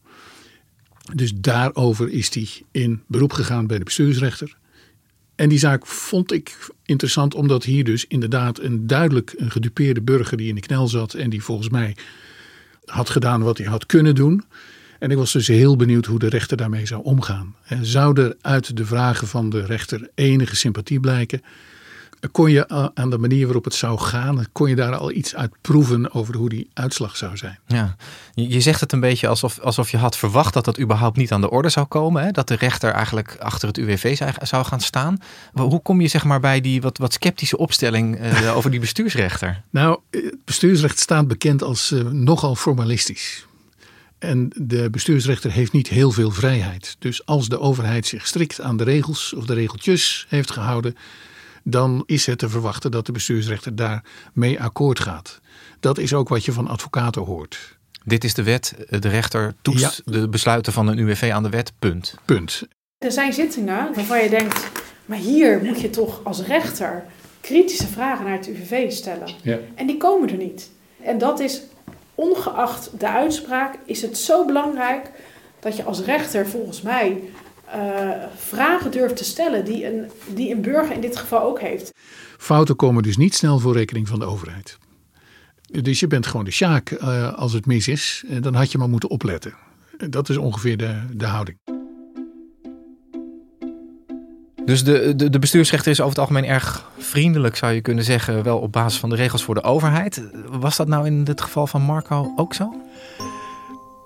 Dus 1.13 1.33
daarover 1.35 2.09
is 2.09 2.33
hij 2.33 2.47
in 2.71 3.01
beroep 3.07 3.33
gegaan 3.33 3.67
bij 3.67 3.77
de 3.77 3.83
bestuursrechter. 3.83 4.55
En 5.35 5.49
die 5.49 5.59
zaak 5.59 5.85
vond 5.87 6.31
ik 6.31 6.69
interessant 6.85 7.33
omdat 7.33 7.63
hier 7.63 7.83
dus 7.83 8.05
inderdaad 8.07 8.59
een 8.59 8.87
duidelijk 8.87 9.33
een 9.37 9.51
gedupeerde 9.51 10.01
burger 10.01 10.37
die 10.37 10.49
in 10.49 10.55
de 10.55 10.61
knel 10.61 10.87
zat 10.87 11.13
en 11.13 11.29
die 11.29 11.43
volgens 11.43 11.69
mij 11.69 11.95
had 12.85 13.09
gedaan 13.09 13.41
wat 13.41 13.57
hij 13.57 13.67
had 13.67 13.85
kunnen 13.85 14.15
doen. 14.15 14.43
En 14.99 15.11
ik 15.11 15.17
was 15.17 15.31
dus 15.31 15.47
heel 15.47 15.75
benieuwd 15.75 16.05
hoe 16.05 16.19
de 16.19 16.29
rechter 16.29 16.57
daarmee 16.57 16.85
zou 16.85 17.03
omgaan. 17.03 17.55
Zou 17.81 18.21
er 18.21 18.35
uit 18.41 18.77
de 18.77 18.85
vragen 18.85 19.27
van 19.27 19.49
de 19.49 19.65
rechter 19.65 20.09
enige 20.15 20.55
sympathie 20.55 20.99
blijken? 20.99 21.41
kon 22.31 22.51
je 22.51 22.91
aan 22.93 23.09
de 23.09 23.17
manier 23.17 23.45
waarop 23.45 23.63
het 23.63 23.73
zou 23.73 23.99
gaan, 23.99 24.45
kon 24.51 24.69
je 24.69 24.75
daar 24.75 24.95
al 24.95 25.11
iets 25.11 25.35
uit 25.35 25.51
proeven 25.61 26.13
over 26.13 26.35
hoe 26.35 26.49
die 26.49 26.69
uitslag 26.73 27.17
zou 27.17 27.37
zijn. 27.37 27.59
Ja, 27.67 27.95
je 28.33 28.61
zegt 28.61 28.79
het 28.79 28.91
een 28.91 28.99
beetje 28.99 29.27
alsof, 29.27 29.59
alsof 29.59 29.91
je 29.91 29.97
had 29.97 30.17
verwacht 30.17 30.53
dat 30.53 30.65
dat 30.65 30.79
überhaupt 30.79 31.17
niet 31.17 31.31
aan 31.31 31.41
de 31.41 31.49
orde 31.49 31.69
zou 31.69 31.85
komen. 31.85 32.23
Hè? 32.23 32.31
Dat 32.31 32.47
de 32.47 32.55
rechter 32.55 32.91
eigenlijk 32.91 33.35
achter 33.39 33.67
het 33.67 33.77
UWV 33.77 34.17
zou 34.41 34.65
gaan 34.65 34.81
staan. 34.81 35.17
Hoe 35.53 35.81
kom 35.81 36.01
je 36.01 36.07
zeg 36.07 36.23
maar 36.23 36.39
bij 36.39 36.61
die 36.61 36.81
wat, 36.81 36.97
wat 36.97 37.13
sceptische 37.13 37.57
opstelling 37.57 38.19
uh, 38.19 38.55
over 38.57 38.71
die 38.71 38.79
bestuursrechter? 38.79 39.61
Nou, 39.69 39.99
het 40.09 40.35
bestuursrecht 40.45 40.99
staat 40.99 41.27
bekend 41.27 41.63
als 41.63 41.91
uh, 41.91 42.03
nogal 42.03 42.55
formalistisch. 42.55 43.45
En 44.25 44.51
de 44.55 44.89
bestuursrechter 44.89 45.51
heeft 45.51 45.71
niet 45.71 45.87
heel 45.87 46.11
veel 46.11 46.31
vrijheid. 46.31 46.95
Dus 46.99 47.25
als 47.25 47.49
de 47.49 47.59
overheid 47.59 48.07
zich 48.07 48.27
strikt 48.27 48.61
aan 48.61 48.77
de 48.77 48.83
regels 48.83 49.33
of 49.33 49.45
de 49.45 49.53
regeltjes 49.53 50.25
heeft 50.29 50.51
gehouden, 50.51 50.95
dan 51.63 52.03
is 52.05 52.25
het 52.25 52.37
te 52.37 52.49
verwachten 52.49 52.91
dat 52.91 53.05
de 53.05 53.11
bestuursrechter 53.11 53.75
daarmee 53.75 54.61
akkoord 54.61 54.99
gaat. 54.99 55.39
Dat 55.79 55.97
is 55.97 56.13
ook 56.13 56.29
wat 56.29 56.45
je 56.45 56.51
van 56.51 56.67
advocaten 56.67 57.21
hoort. 57.21 57.77
Dit 58.03 58.23
is 58.23 58.33
de 58.33 58.43
wet, 58.43 58.75
de 58.89 59.09
rechter 59.09 59.55
toetst 59.61 60.01
de 60.05 60.29
besluiten 60.29 60.73
van 60.73 60.87
een 60.87 60.97
UWV 60.97 61.29
aan 61.33 61.43
de 61.43 61.49
wet, 61.49 61.73
punt. 61.79 62.15
Punt. 62.25 62.67
Er 62.97 63.11
zijn 63.11 63.33
zittingen 63.33 63.93
waarvan 63.93 64.23
je 64.23 64.29
denkt, 64.29 64.71
maar 65.05 65.17
hier 65.17 65.63
moet 65.63 65.81
je 65.81 65.89
toch 65.89 66.23
als 66.23 66.41
rechter 66.41 67.05
kritische 67.41 67.87
vragen 67.87 68.25
naar 68.25 68.37
het 68.37 68.47
UWV 68.47 68.91
stellen. 68.91 69.29
Ja. 69.41 69.57
En 69.75 69.87
die 69.87 69.97
komen 69.97 70.29
er 70.29 70.37
niet. 70.37 70.71
En 71.03 71.17
dat 71.17 71.39
is, 71.39 71.61
ongeacht 72.15 72.99
de 72.99 73.09
uitspraak, 73.09 73.75
is 73.85 74.01
het 74.01 74.17
zo 74.17 74.45
belangrijk 74.45 75.11
dat 75.59 75.75
je 75.75 75.83
als 75.83 76.01
rechter 76.01 76.47
volgens 76.47 76.81
mij 76.81 77.21
uh, 77.75 78.09
vragen 78.35 78.91
durft 78.91 79.15
te 79.15 79.23
stellen 79.23 79.65
die 79.65 79.85
een, 79.85 80.11
die 80.33 80.53
een 80.53 80.61
burger 80.61 80.95
in 80.95 81.01
dit 81.01 81.17
geval 81.17 81.41
ook 81.41 81.59
heeft. 81.59 81.93
Fouten 82.37 82.75
komen 82.75 83.03
dus 83.03 83.17
niet 83.17 83.35
snel 83.35 83.59
voor 83.59 83.73
rekening 83.73 84.07
van 84.07 84.19
de 84.19 84.25
overheid. 84.25 84.77
Dus 85.81 85.99
je 85.99 86.07
bent 86.07 86.27
gewoon 86.27 86.45
de 86.45 86.51
sjaak 86.51 86.91
uh, 86.91 87.33
als 87.33 87.53
het 87.53 87.65
mis 87.65 87.87
is. 87.87 88.23
En 88.29 88.41
dan 88.41 88.53
had 88.53 88.71
je 88.71 88.77
maar 88.77 88.89
moeten 88.89 89.09
opletten. 89.09 89.53
Dat 90.09 90.29
is 90.29 90.37
ongeveer 90.37 90.77
de, 90.77 91.01
de 91.13 91.25
houding. 91.25 91.74
Dus 94.65 94.83
de, 94.83 95.13
de, 95.15 95.29
de, 95.29 95.39
bestuursrechter 95.39 95.91
is 95.91 95.99
over 95.99 96.11
het 96.11 96.19
algemeen 96.19 96.45
erg 96.45 96.89
vriendelijk, 96.97 97.55
zou 97.55 97.73
je 97.73 97.81
kunnen 97.81 98.03
zeggen, 98.03 98.43
wel 98.43 98.57
op 98.57 98.71
basis 98.71 98.99
van 98.99 99.09
de 99.09 99.15
regels 99.15 99.43
voor 99.43 99.55
de 99.55 99.63
overheid. 99.63 100.23
Was 100.49 100.75
dat 100.75 100.87
nou 100.87 101.05
in 101.05 101.23
het 101.27 101.41
geval 101.41 101.67
van 101.67 101.81
Marco 101.81 102.33
ook 102.35 102.53
zo? 102.53 102.73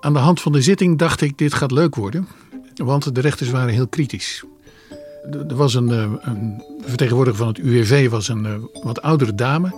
Aan 0.00 0.12
de 0.12 0.18
hand 0.18 0.40
van 0.40 0.52
de 0.52 0.62
zitting 0.62 0.98
dacht 0.98 1.20
ik, 1.20 1.38
dit 1.38 1.54
gaat 1.54 1.70
leuk 1.70 1.94
worden. 1.94 2.28
Want 2.74 3.14
de 3.14 3.20
rechters 3.20 3.50
waren 3.50 3.74
heel 3.74 3.88
kritisch. 3.88 4.44
Er 5.30 5.56
was 5.56 5.74
een, 5.74 5.90
eh, 5.90 6.12
een 6.20 6.64
vertegenwoordiger 6.80 7.38
van 7.38 7.48
het 7.48 7.58
UWV, 7.58 8.08
was 8.08 8.28
een 8.28 8.46
eh, 8.46 8.52
wat 8.82 9.02
oudere 9.02 9.34
dame. 9.34 9.74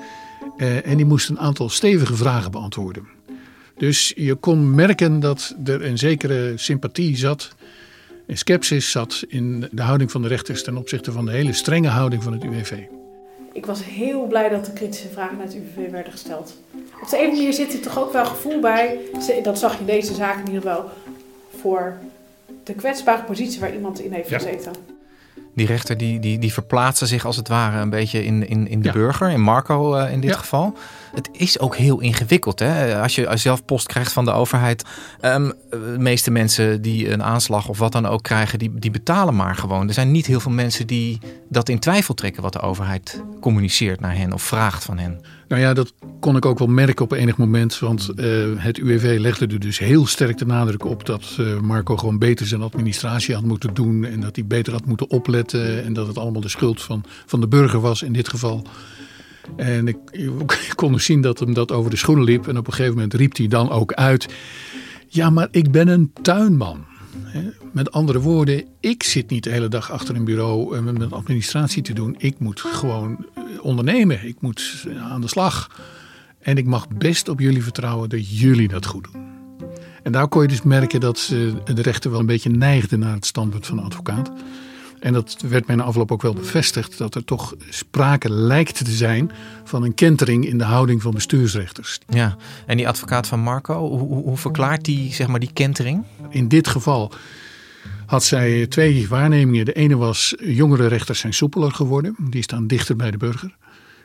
Eh, 0.56 0.86
en 0.86 0.96
die 0.96 1.06
moest 1.06 1.28
een 1.28 1.38
aantal 1.38 1.68
stevige 1.68 2.16
vragen 2.16 2.50
beantwoorden. 2.50 3.08
Dus 3.76 4.12
je 4.16 4.34
kon 4.34 4.74
merken 4.74 5.20
dat 5.20 5.54
er 5.64 5.84
een 5.84 5.98
zekere 5.98 6.52
sympathie 6.56 7.16
zat, 7.16 7.54
sceptisch 8.36 8.90
zat 8.90 9.24
in 9.28 9.68
de 9.70 9.82
houding 9.82 10.10
van 10.10 10.22
de 10.22 10.28
rechters 10.28 10.62
ten 10.62 10.76
opzichte 10.76 11.12
van 11.12 11.24
de 11.24 11.32
hele 11.32 11.52
strenge 11.52 11.88
houding 11.88 12.22
van 12.22 12.32
het 12.32 12.44
UWV. 12.44 12.72
Ik 13.52 13.66
was 13.66 13.84
heel 13.84 14.26
blij 14.26 14.48
dat 14.48 14.64
de 14.64 14.72
kritische 14.72 15.08
vragen 15.08 15.36
naar 15.36 15.46
het 15.46 15.54
UWV 15.54 15.90
werden 15.90 16.12
gesteld. 16.12 16.56
Op 17.02 17.08
de 17.08 17.22
een 17.22 17.28
manier 17.28 17.52
zit 17.52 17.72
er 17.72 17.80
toch 17.80 17.98
ook 17.98 18.12
wel 18.12 18.24
gevoel 18.24 18.60
bij, 18.60 18.98
dat 19.42 19.58
zag 19.58 19.72
je 19.72 19.80
in 19.80 19.86
deze 19.86 20.14
zaak 20.14 20.38
in 20.38 20.52
ieder 20.52 20.62
geval, 20.62 20.90
voor 21.60 21.98
de 22.64 22.74
kwetsbare 22.74 23.22
positie 23.22 23.60
waar 23.60 23.74
iemand 23.74 24.00
in 24.00 24.12
heeft 24.12 24.28
gezeten. 24.28 24.72
Die 25.54 25.66
rechter 25.66 25.97
die, 25.97 26.21
die, 26.21 26.38
die 26.38 26.52
verplaatste 26.52 27.06
zich 27.06 27.25
als 27.25 27.37
het 27.37 27.49
ware 27.49 27.80
een 27.80 27.90
beetje 27.90 28.25
in, 28.25 28.49
in, 28.49 28.68
in 28.68 28.82
de 28.82 28.92
burger, 28.92 29.30
in 29.30 29.40
Marco 29.40 29.97
uh, 29.97 30.12
in 30.12 30.21
dit 30.21 30.37
geval. 30.37 30.76
Het 31.14 31.28
is 31.32 31.59
ook 31.59 31.76
heel 31.76 32.00
ingewikkeld. 32.00 32.59
Hè? 32.59 33.00
Als 33.00 33.14
je 33.14 33.30
zelf 33.35 33.64
post 33.64 33.87
krijgt 33.87 34.12
van 34.12 34.25
de 34.25 34.30
overheid. 34.32 34.85
Um, 35.21 35.52
de 35.71 35.97
meeste 35.99 36.30
mensen 36.30 36.82
die 36.82 37.11
een 37.11 37.23
aanslag 37.23 37.68
of 37.68 37.78
wat 37.78 37.92
dan 37.92 38.06
ook 38.06 38.23
krijgen, 38.23 38.59
die, 38.59 38.73
die 38.75 38.90
betalen 38.90 39.37
maar 39.37 39.56
gewoon. 39.56 39.88
Er 39.88 39.94
zijn 39.94 40.11
niet 40.11 40.26
heel 40.26 40.40
veel 40.40 40.52
mensen 40.52 40.87
die 40.87 41.18
dat 41.49 41.68
in 41.68 41.78
twijfel 41.78 42.14
trekken 42.14 42.42
wat 42.42 42.52
de 42.52 42.61
overheid 42.61 43.23
communiceert 43.40 44.00
naar 44.00 44.16
hen 44.16 44.32
of 44.32 44.42
vraagt 44.42 44.85
van 44.85 44.99
hen. 44.99 45.21
Nou 45.52 45.64
ja, 45.64 45.75
dat 45.75 45.94
kon 46.21 46.37
ik 46.37 46.47
ook 46.47 46.59
wel 46.59 46.68
merken 46.68 47.04
op 47.04 47.12
enig 47.12 47.37
moment. 47.37 47.78
Want 47.78 48.11
uh, 48.16 48.44
het 48.56 48.78
UWV 48.78 49.18
legde 49.18 49.47
er 49.47 49.61
dus 49.61 49.78
heel 49.78 50.06
sterk 50.06 50.38
de 50.38 50.47
nadruk 50.47 50.85
op 50.85 51.06
dat 51.06 51.37
uh, 51.40 51.61
Marco 51.61 51.97
gewoon 51.97 52.18
beter 52.18 52.47
zijn 52.47 52.62
administratie 52.62 53.35
had 53.35 53.44
moeten 53.44 53.75
doen. 53.75 54.04
En 54.04 54.21
dat 54.21 54.37
hij 54.37 54.44
beter 54.44 54.73
had 54.73 54.87
moeten 54.87 55.11
opletten. 55.11 55.85
En 55.85 55.92
dat 55.92 56.06
het 56.06 56.18
allemaal 56.18 56.40
de 56.40 56.49
schuld 56.49 56.82
van, 56.82 57.04
van 57.26 57.40
de 57.40 57.49
burger 57.49 57.80
was 57.80 58.02
in 58.02 58.12
dit 58.12 58.28
geval. 58.28 58.66
En 59.56 59.88
ik, 59.88 59.97
ik 60.68 60.73
kon 60.75 60.92
dus 60.92 61.04
zien 61.04 61.21
dat 61.21 61.38
hem 61.38 61.54
dat 61.54 61.73
over 61.73 61.90
de 61.90 61.97
schoenen 61.97 62.25
liep. 62.25 62.49
En 62.49 62.59
op 62.59 62.66
een 62.66 62.73
gegeven 62.73 62.94
moment 62.94 63.14
riep 63.14 63.37
hij 63.37 63.49
dan 63.49 63.71
ook 63.71 63.92
uit: 63.92 64.28
Ja, 65.09 65.30
maar 65.30 65.49
ik 65.50 65.71
ben 65.71 65.88
een 65.88 66.12
tuinman. 66.23 66.85
Met 67.73 67.92
andere 67.92 68.21
woorden, 68.21 68.64
ik 68.81 69.02
zit 69.02 69.31
niet 69.31 69.45
de 69.45 69.50
hele 69.50 69.69
dag 69.69 69.90
achter 69.90 70.16
een 70.16 70.25
bureau 70.25 70.76
eh, 70.76 70.83
met 70.83 71.12
administratie 71.12 71.83
te 71.83 71.92
doen. 71.92 72.14
Ik 72.19 72.38
moet 72.38 72.61
gewoon 72.61 73.26
eh, 73.35 73.42
ondernemen. 73.61 74.26
Ik 74.26 74.37
moet 74.40 74.85
eh, 74.88 75.12
aan 75.12 75.21
de 75.21 75.28
slag. 75.28 75.71
En 76.38 76.57
ik 76.57 76.66
mag 76.66 76.88
best 76.88 77.28
op 77.28 77.40
jullie 77.40 77.62
vertrouwen 77.62 78.09
dat 78.09 78.38
jullie 78.38 78.69
dat 78.69 78.87
goed 78.87 79.09
doen. 79.12 79.23
En 80.02 80.12
daar 80.12 80.28
kon 80.28 80.42
je 80.42 80.49
dus 80.49 80.62
merken 80.62 81.00
dat 81.00 81.26
de 81.64 81.83
rechter 81.83 82.11
wel 82.11 82.21
een 82.21 82.26
beetje 82.26 82.50
neigde 82.50 82.97
naar 82.97 83.14
het 83.14 83.26
standpunt 83.26 83.66
van 83.66 83.76
de 83.76 83.83
advocaat. 83.83 84.33
En 85.02 85.12
dat 85.12 85.37
werd 85.49 85.66
mij 85.66 85.76
na 85.76 85.82
afloop 85.82 86.12
ook 86.12 86.23
wel 86.23 86.35
bevestigd 86.35 86.99
dat 86.99 87.14
er 87.14 87.25
toch 87.25 87.54
sprake 87.68 88.30
lijkt 88.30 88.85
te 88.85 88.90
zijn 88.90 89.30
van 89.64 89.82
een 89.82 89.94
kentering 89.94 90.47
in 90.47 90.59
de 90.59 90.64
houding 90.64 91.02
van 91.02 91.14
bestuursrechters. 91.14 91.99
Ja, 92.09 92.37
en 92.66 92.76
die 92.76 92.88
advocaat 92.88 93.26
van 93.26 93.40
Marco, 93.40 93.88
hoe, 93.88 94.23
hoe 94.23 94.37
verklaart 94.37 94.85
die, 94.85 95.12
zeg 95.12 95.26
maar, 95.26 95.40
die 95.40 95.52
kentering? 95.52 96.04
In 96.30 96.49
dit 96.49 96.68
geval 96.68 97.12
had 98.06 98.25
zij 98.25 98.66
twee 98.66 99.09
waarnemingen. 99.09 99.64
De 99.64 99.73
ene 99.73 99.97
was 99.97 100.35
jongere 100.38 100.87
rechters 100.87 101.18
zijn 101.21 101.35
soepeler 101.35 101.73
geworden, 101.73 102.16
die 102.18 102.42
staan 102.42 102.66
dichter 102.66 102.97
bij 102.97 103.11
de 103.11 103.16
burger. 103.16 103.56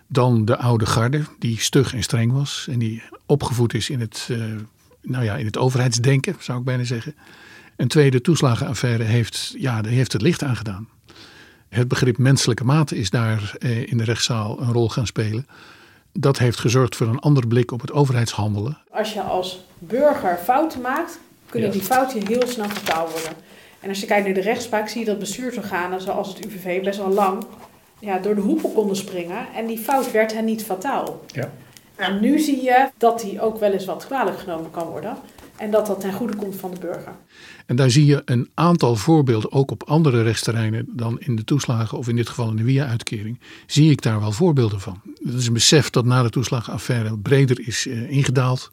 Dan 0.07 0.45
de 0.45 0.57
oude 0.57 0.85
garde, 0.85 1.23
die 1.39 1.59
stug 1.59 1.93
en 1.93 2.03
streng 2.03 2.31
was 2.31 2.67
en 2.69 2.79
die 2.79 3.03
opgevoed 3.25 3.73
is 3.73 3.89
in 3.89 3.99
het, 3.99 4.27
uh, 4.31 4.43
nou 5.01 5.23
ja, 5.23 5.35
in 5.35 5.45
het 5.45 5.57
overheidsdenken, 5.57 6.35
zou 6.39 6.59
ik 6.59 6.65
bijna 6.65 6.83
zeggen. 6.83 7.15
Een 7.77 7.87
tweede 7.87 8.21
toeslagenaffaire 8.21 9.03
heeft, 9.03 9.53
ja, 9.57 9.81
heeft 9.85 10.13
het 10.13 10.21
licht 10.21 10.43
aangedaan. 10.43 10.89
Het 11.69 11.87
begrip 11.87 12.17
menselijke 12.17 12.63
maat 12.63 12.91
is 12.91 13.09
daar 13.09 13.55
eh, 13.59 13.91
in 13.91 13.97
de 13.97 14.03
rechtszaal 14.03 14.61
een 14.61 14.71
rol 14.71 14.89
gaan 14.89 15.07
spelen. 15.07 15.47
Dat 16.13 16.37
heeft 16.37 16.59
gezorgd 16.59 16.95
voor 16.95 17.07
een 17.07 17.19
ander 17.19 17.47
blik 17.47 17.71
op 17.71 17.81
het 17.81 17.91
overheidshandelen. 17.91 18.77
Als 18.91 19.13
je 19.13 19.21
als 19.21 19.65
burger 19.79 20.37
fouten 20.37 20.81
maakt, 20.81 21.19
kunnen 21.49 21.71
die 21.71 21.81
fouten 21.81 22.27
heel 22.27 22.47
snel 22.47 22.69
vertaald 22.69 23.11
worden. 23.11 23.31
En 23.79 23.89
als 23.89 23.99
je 23.99 24.05
kijkt 24.05 24.25
naar 24.25 24.33
de 24.33 24.41
rechtspraak, 24.41 24.87
zie 24.87 24.99
je 24.99 25.05
dat 25.05 25.19
bestuursorganen 25.19 26.01
zoals 26.01 26.27
het 26.27 26.45
UVV 26.45 26.83
best 26.83 26.97
wel 26.97 27.13
lang 27.13 27.43
ja, 27.99 28.17
door 28.17 28.35
de 28.35 28.41
hoepel 28.41 28.69
konden 28.69 28.95
springen. 28.95 29.47
En 29.55 29.65
die 29.65 29.79
fout 29.79 30.11
werd 30.11 30.33
hen 30.33 30.45
niet 30.45 30.63
fataal. 30.63 31.25
Ja. 31.31 31.51
En 31.95 32.19
nu 32.19 32.39
zie 32.39 32.63
je 32.63 32.89
dat 32.97 33.19
die 33.19 33.41
ook 33.41 33.59
wel 33.59 33.71
eens 33.71 33.85
wat 33.85 34.05
kwalijk 34.05 34.39
genomen 34.39 34.71
kan 34.71 34.87
worden. 34.87 35.17
En 35.55 35.71
dat 35.71 35.85
dat 35.85 35.99
ten 35.99 36.13
goede 36.13 36.35
komt 36.35 36.55
van 36.55 36.71
de 36.71 36.79
burger. 36.79 37.15
En 37.67 37.75
daar 37.75 37.91
zie 37.91 38.05
je 38.05 38.21
een 38.25 38.49
aantal 38.53 38.95
voorbeelden, 38.95 39.51
ook 39.51 39.71
op 39.71 39.83
andere 39.83 40.23
rechtsterreinen 40.23 40.85
dan 40.89 41.19
in 41.19 41.35
de 41.35 41.43
toeslagen 41.43 41.97
of 41.97 42.07
in 42.07 42.15
dit 42.15 42.29
geval 42.29 42.49
in 42.49 42.55
de 42.55 42.63
WIA-uitkering, 42.63 43.39
zie 43.65 43.91
ik 43.91 44.01
daar 44.01 44.19
wel 44.19 44.31
voorbeelden 44.31 44.81
van. 44.81 45.01
Dat 45.19 45.33
is 45.33 45.47
een 45.47 45.53
besef 45.53 45.89
dat 45.89 46.05
na 46.05 46.23
de 46.23 46.29
toeslagenaffaire 46.29 47.17
breder 47.17 47.67
is 47.67 47.85
uh, 47.85 48.09
ingedaald. 48.09 48.69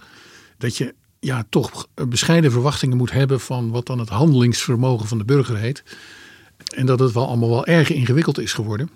Dat 0.58 0.76
je 0.76 0.94
ja, 1.20 1.44
toch 1.48 1.86
bescheiden 2.08 2.52
verwachtingen 2.52 2.96
moet 2.96 3.12
hebben 3.12 3.40
van 3.40 3.70
wat 3.70 3.86
dan 3.86 3.98
het 3.98 4.08
handelingsvermogen 4.08 5.08
van 5.08 5.18
de 5.18 5.24
burger 5.24 5.56
heet. 5.56 5.82
En 6.74 6.86
dat 6.86 6.98
het 6.98 7.12
wel 7.12 7.26
allemaal 7.26 7.50
wel 7.50 7.66
erg 7.66 7.90
ingewikkeld 7.90 8.38
is 8.38 8.52
geworden. 8.52 8.90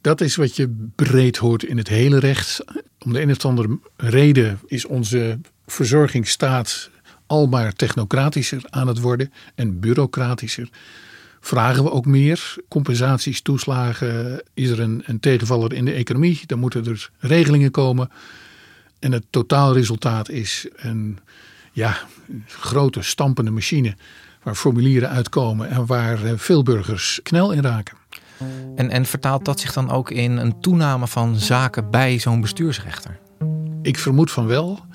Dat 0.00 0.20
is 0.20 0.36
wat 0.36 0.56
je 0.56 0.88
breed 0.96 1.36
hoort 1.36 1.62
in 1.62 1.76
het 1.76 1.88
hele 1.88 2.18
recht. 2.18 2.64
Om 2.98 3.12
de 3.12 3.20
een 3.20 3.30
of 3.30 3.44
andere 3.44 3.78
reden 3.96 4.60
is 4.66 4.86
onze 4.86 5.40
verzorgingsstaat 5.66 6.90
al 7.30 7.46
maar 7.46 7.72
technocratischer 7.72 8.62
aan 8.70 8.86
het 8.86 9.00
worden 9.00 9.32
en 9.54 9.80
bureaucratischer. 9.80 10.68
Vragen 11.40 11.84
we 11.84 11.90
ook 11.90 12.06
meer 12.06 12.54
compensaties, 12.68 13.40
toeslagen? 13.40 14.42
Is 14.54 14.68
er 14.68 14.80
een, 14.80 15.02
een 15.06 15.20
tegenvaller 15.20 15.72
in 15.72 15.84
de 15.84 15.92
economie? 15.92 16.40
Dan 16.46 16.58
moeten 16.58 16.86
er 16.86 17.10
regelingen 17.18 17.70
komen. 17.70 18.10
En 18.98 19.12
het 19.12 19.24
totaalresultaat 19.30 20.28
is 20.28 20.66
een 20.76 21.18
ja, 21.72 21.96
grote 22.46 23.02
stampende 23.02 23.50
machine 23.50 23.96
waar 24.42 24.54
formulieren 24.54 25.08
uitkomen 25.08 25.70
en 25.70 25.86
waar 25.86 26.24
eh, 26.24 26.32
veel 26.36 26.62
burgers 26.62 27.20
knel 27.22 27.52
in 27.52 27.62
raken. 27.62 27.96
En, 28.76 28.90
en 28.90 29.06
vertaalt 29.06 29.44
dat 29.44 29.60
zich 29.60 29.72
dan 29.72 29.90
ook 29.90 30.10
in 30.10 30.36
een 30.36 30.60
toename 30.60 31.06
van 31.06 31.36
zaken 31.36 31.90
bij 31.90 32.18
zo'n 32.18 32.40
bestuursrechter? 32.40 33.18
Ik 33.82 33.98
vermoed 33.98 34.30
van 34.30 34.46
wel. 34.46 34.88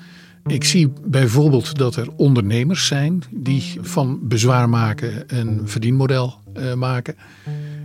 Ik 0.46 0.64
zie 0.64 0.92
bijvoorbeeld 1.04 1.78
dat 1.78 1.96
er 1.96 2.08
ondernemers 2.16 2.86
zijn 2.86 3.22
die 3.30 3.78
van 3.80 4.18
bezwaar 4.22 4.68
maken 4.68 5.24
een 5.26 5.60
verdienmodel 5.64 6.34
uh, 6.56 6.74
maken. 6.74 7.16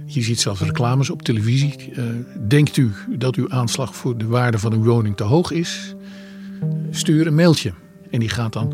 Je 0.06 0.22
ziet 0.22 0.40
zelfs 0.40 0.62
reclames 0.62 1.10
op 1.10 1.22
televisie. 1.22 1.94
Uh, 1.96 2.04
denkt 2.48 2.78
u 2.78 2.92
dat 3.10 3.36
uw 3.36 3.50
aanslag 3.50 3.96
voor 3.96 4.18
de 4.18 4.26
waarde 4.26 4.60
van 4.60 4.74
uw 4.74 4.84
woning 4.84 5.18
te 5.18 5.24
hoog 5.24 5.52
is? 5.52 5.96
Stuur 6.90 7.28
een 7.28 7.36
mailtje. 7.36 7.74
En 8.10 8.20
die 8.20 8.30
gaat 8.30 8.54
dan 8.54 8.74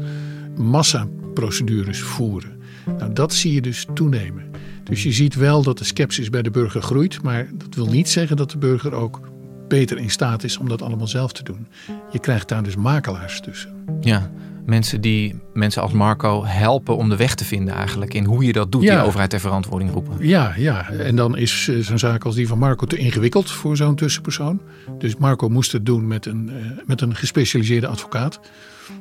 massaprocedures 0.57 2.01
voeren. 2.01 2.51
Nou, 2.97 3.13
dat 3.13 3.33
zie 3.33 3.53
je 3.53 3.61
dus 3.61 3.85
toenemen. 3.93 4.43
Dus 4.83 5.03
je 5.03 5.11
ziet 5.11 5.35
wel 5.35 5.63
dat 5.63 5.77
de 5.77 5.83
sceptisch 5.83 6.29
bij 6.29 6.41
de 6.41 6.51
burger 6.51 6.81
groeit, 6.81 7.21
maar 7.21 7.49
dat 7.53 7.75
wil 7.75 7.87
niet 7.87 8.09
zeggen 8.09 8.37
dat 8.37 8.51
de 8.51 8.57
burger 8.57 8.93
ook 8.93 9.19
beter 9.67 9.97
in 9.97 10.09
staat 10.09 10.43
is 10.43 10.57
om 10.57 10.69
dat 10.69 10.81
allemaal 10.81 11.07
zelf 11.07 11.31
te 11.31 11.43
doen. 11.43 11.67
Je 12.11 12.19
krijgt 12.19 12.47
daar 12.47 12.63
dus 12.63 12.75
makelaars 12.75 13.39
tussen. 13.39 13.85
Ja, 14.01 14.31
mensen 14.65 15.01
die 15.01 15.35
mensen 15.53 15.81
als 15.81 15.91
Marco 15.91 16.45
helpen 16.45 16.97
om 16.97 17.09
de 17.09 17.15
weg 17.15 17.35
te 17.35 17.45
vinden 17.45 17.73
eigenlijk 17.73 18.13
in 18.13 18.25
hoe 18.25 18.45
je 18.45 18.51
dat 18.53 18.71
doet, 18.71 18.83
ja. 18.83 18.95
die 18.95 19.07
overheid 19.07 19.29
ter 19.29 19.39
verantwoording 19.39 19.91
roepen. 19.91 20.17
Ja, 20.19 20.53
ja, 20.57 20.89
en 20.89 21.15
dan 21.15 21.37
is 21.37 21.67
eh, 21.67 21.79
zo'n 21.79 21.99
zaak 21.99 22.25
als 22.25 22.35
die 22.35 22.47
van 22.47 22.57
Marco 22.57 22.85
te 22.85 22.97
ingewikkeld 22.97 23.51
voor 23.51 23.77
zo'n 23.77 23.95
tussenpersoon. 23.95 24.61
Dus 24.97 25.15
Marco 25.15 25.49
moest 25.49 25.71
het 25.71 25.85
doen 25.85 26.07
met 26.07 26.25
een, 26.25 26.49
uh, 26.49 26.55
met 26.85 27.01
een 27.01 27.15
gespecialiseerde 27.15 27.87
advocaat. 27.87 28.39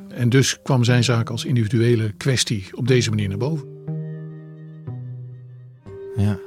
En 0.09 0.29
dus 0.29 0.61
kwam 0.63 0.83
zijn 0.83 1.03
zaak 1.03 1.29
als 1.29 1.45
individuele 1.45 2.11
kwestie 2.17 2.67
op 2.71 2.87
deze 2.87 3.09
manier 3.09 3.29
naar 3.29 3.37
boven. 3.37 3.67
Ja. 6.17 6.37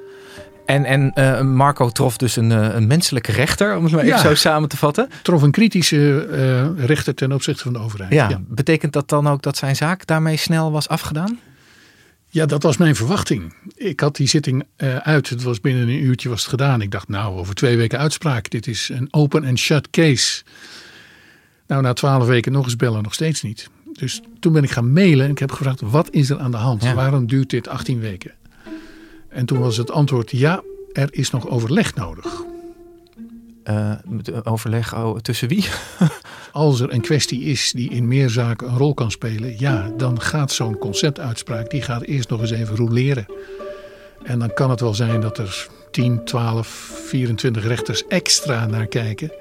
En, 0.70 0.84
en 0.84 1.12
uh, 1.14 1.40
Marco 1.40 1.88
trof 1.88 2.16
dus 2.16 2.36
een, 2.36 2.50
uh, 2.50 2.74
een 2.74 2.86
menselijke 2.86 3.32
rechter, 3.32 3.76
om 3.76 3.84
het 3.84 3.92
maar 3.92 4.04
even 4.04 4.18
zo 4.18 4.34
samen 4.34 4.68
te 4.68 4.76
vatten. 4.76 5.08
Trof 5.22 5.42
een 5.42 5.50
kritische 5.50 6.26
uh, 6.76 6.84
rechter 6.86 7.14
ten 7.14 7.32
opzichte 7.32 7.62
van 7.62 7.72
de 7.72 7.78
overheid. 7.78 8.12
Ja. 8.12 8.28
ja. 8.28 8.40
Betekent 8.48 8.92
dat 8.92 9.08
dan 9.08 9.28
ook 9.28 9.42
dat 9.42 9.56
zijn 9.56 9.76
zaak 9.76 10.06
daarmee 10.06 10.36
snel 10.36 10.72
was 10.72 10.88
afgedaan? 10.88 11.38
Ja, 12.28 12.46
dat 12.46 12.62
was 12.62 12.76
mijn 12.76 12.96
verwachting. 12.96 13.54
Ik 13.74 14.00
had 14.00 14.16
die 14.16 14.28
zitting 14.28 14.64
uit. 15.02 15.28
Het 15.28 15.42
was 15.42 15.60
binnen 15.60 15.88
een 15.88 16.02
uurtje 16.02 16.28
was 16.28 16.40
het 16.40 16.50
gedaan. 16.50 16.80
Ik 16.80 16.90
dacht, 16.90 17.08
nou, 17.08 17.38
over 17.38 17.54
twee 17.54 17.76
weken 17.76 17.98
uitspraak. 17.98 18.50
Dit 18.50 18.66
is 18.66 18.88
een 18.92 19.08
open 19.10 19.44
and 19.44 19.58
shut 19.58 19.90
case. 19.90 20.42
Nou, 21.66 21.82
na 21.82 21.92
twaalf 21.92 22.26
weken 22.26 22.52
nog 22.52 22.64
eens 22.64 22.76
bellen, 22.76 23.02
nog 23.02 23.14
steeds 23.14 23.42
niet. 23.42 23.70
Dus 23.92 24.20
toen 24.40 24.52
ben 24.52 24.62
ik 24.62 24.70
gaan 24.70 24.92
mailen 24.92 25.24
en 25.24 25.30
ik 25.30 25.38
heb 25.38 25.52
gevraagd, 25.52 25.80
wat 25.80 26.10
is 26.10 26.30
er 26.30 26.38
aan 26.38 26.50
de 26.50 26.56
hand? 26.56 26.82
Ja. 26.82 26.94
Waarom 26.94 27.26
duurt 27.26 27.50
dit 27.50 27.68
18 27.68 28.00
weken? 28.00 28.32
En 29.30 29.46
toen 29.46 29.58
was 29.58 29.76
het 29.76 29.90
antwoord 29.90 30.30
ja, 30.30 30.62
er 30.92 31.08
is 31.10 31.30
nog 31.30 31.48
overleg 31.48 31.94
nodig. 31.94 32.42
Uh, 33.64 33.92
overleg 34.44 34.94
oh, 34.94 35.18
tussen 35.18 35.48
wie? 35.48 35.64
Als 36.52 36.80
er 36.80 36.92
een 36.92 37.00
kwestie 37.00 37.42
is 37.42 37.72
die 37.72 37.90
in 37.90 38.08
meer 38.08 38.30
zaken 38.30 38.68
een 38.68 38.76
rol 38.76 38.94
kan 38.94 39.10
spelen, 39.10 39.54
ja, 39.58 39.92
dan 39.96 40.20
gaat 40.20 40.52
zo'n 40.52 40.78
conceptuitspraak, 40.78 41.70
die 41.70 41.82
gaat 41.82 42.02
eerst 42.02 42.28
nog 42.28 42.40
eens 42.40 42.50
even 42.50 42.76
roleren. 42.76 43.26
En 44.22 44.38
dan 44.38 44.54
kan 44.54 44.70
het 44.70 44.80
wel 44.80 44.94
zijn 44.94 45.20
dat 45.20 45.38
er 45.38 45.68
10, 45.90 46.24
12, 46.24 46.66
24 47.06 47.66
rechters 47.66 48.06
extra 48.06 48.66
naar 48.66 48.86
kijken. 48.86 49.32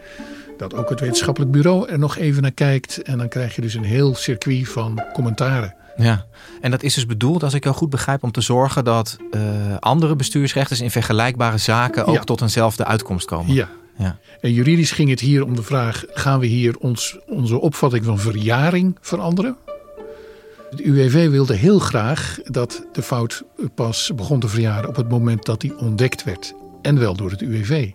Dat 0.58 0.74
ook 0.74 0.89
het 0.89 1.00
wetenschappelijk 1.00 1.51
bureau 1.51 1.89
er 1.89 2.00
nog 2.00 2.17
even 2.17 2.41
naar 2.41 2.51
kijkt. 2.51 3.01
En 3.01 3.17
dan 3.17 3.27
krijg 3.27 3.55
je 3.55 3.62
dus 3.62 3.74
een 3.74 3.84
heel 3.84 4.15
circuit 4.15 4.69
van 4.69 5.03
commentaren. 5.13 5.75
Ja, 5.98 6.25
en 6.62 6.72
dat 6.72 6.84
is 6.84 6.93
dus 6.93 7.05
bedoeld, 7.05 7.43
als 7.43 7.53
ik 7.53 7.63
jou 7.63 7.75
goed 7.75 7.89
begrijp, 7.89 8.24
om 8.24 8.31
te 8.31 8.41
zorgen 8.41 8.84
dat 8.84 9.17
uh, 9.31 9.41
andere 9.79 10.15
bestuursrechters 10.15 10.81
in 10.81 10.91
vergelijkbare 10.91 11.58
zaken 11.58 12.05
ook 12.05 12.25
tot 12.25 12.41
eenzelfde 12.41 12.86
uitkomst 12.86 13.25
komen. 13.25 13.53
Ja. 13.53 13.69
ja. 13.98 14.17
En 14.41 14.53
juridisch 14.53 14.91
ging 14.91 15.10
het 15.10 15.19
hier 15.19 15.46
om 15.46 15.55
de 15.55 15.63
vraag: 15.63 16.03
gaan 16.10 16.39
we 16.39 16.46
hier 16.46 16.77
ons, 16.77 17.17
onze 17.27 17.60
opvatting 17.60 18.05
van 18.05 18.19
verjaring 18.19 18.98
veranderen? 19.01 19.58
Het 20.69 20.79
UWV 20.79 21.29
wilde 21.29 21.55
heel 21.55 21.79
graag 21.79 22.38
dat 22.43 22.86
de 22.91 23.01
fout 23.01 23.43
pas 23.75 24.12
begon 24.15 24.39
te 24.39 24.48
verjaren 24.48 24.89
op 24.89 24.96
het 24.96 25.10
moment 25.10 25.46
dat 25.46 25.62
die 25.62 25.77
ontdekt 25.77 26.24
werd. 26.24 26.53
En 26.81 27.00
wel 27.00 27.15
door 27.15 27.31
het 27.31 27.41
UWV. 27.41 27.91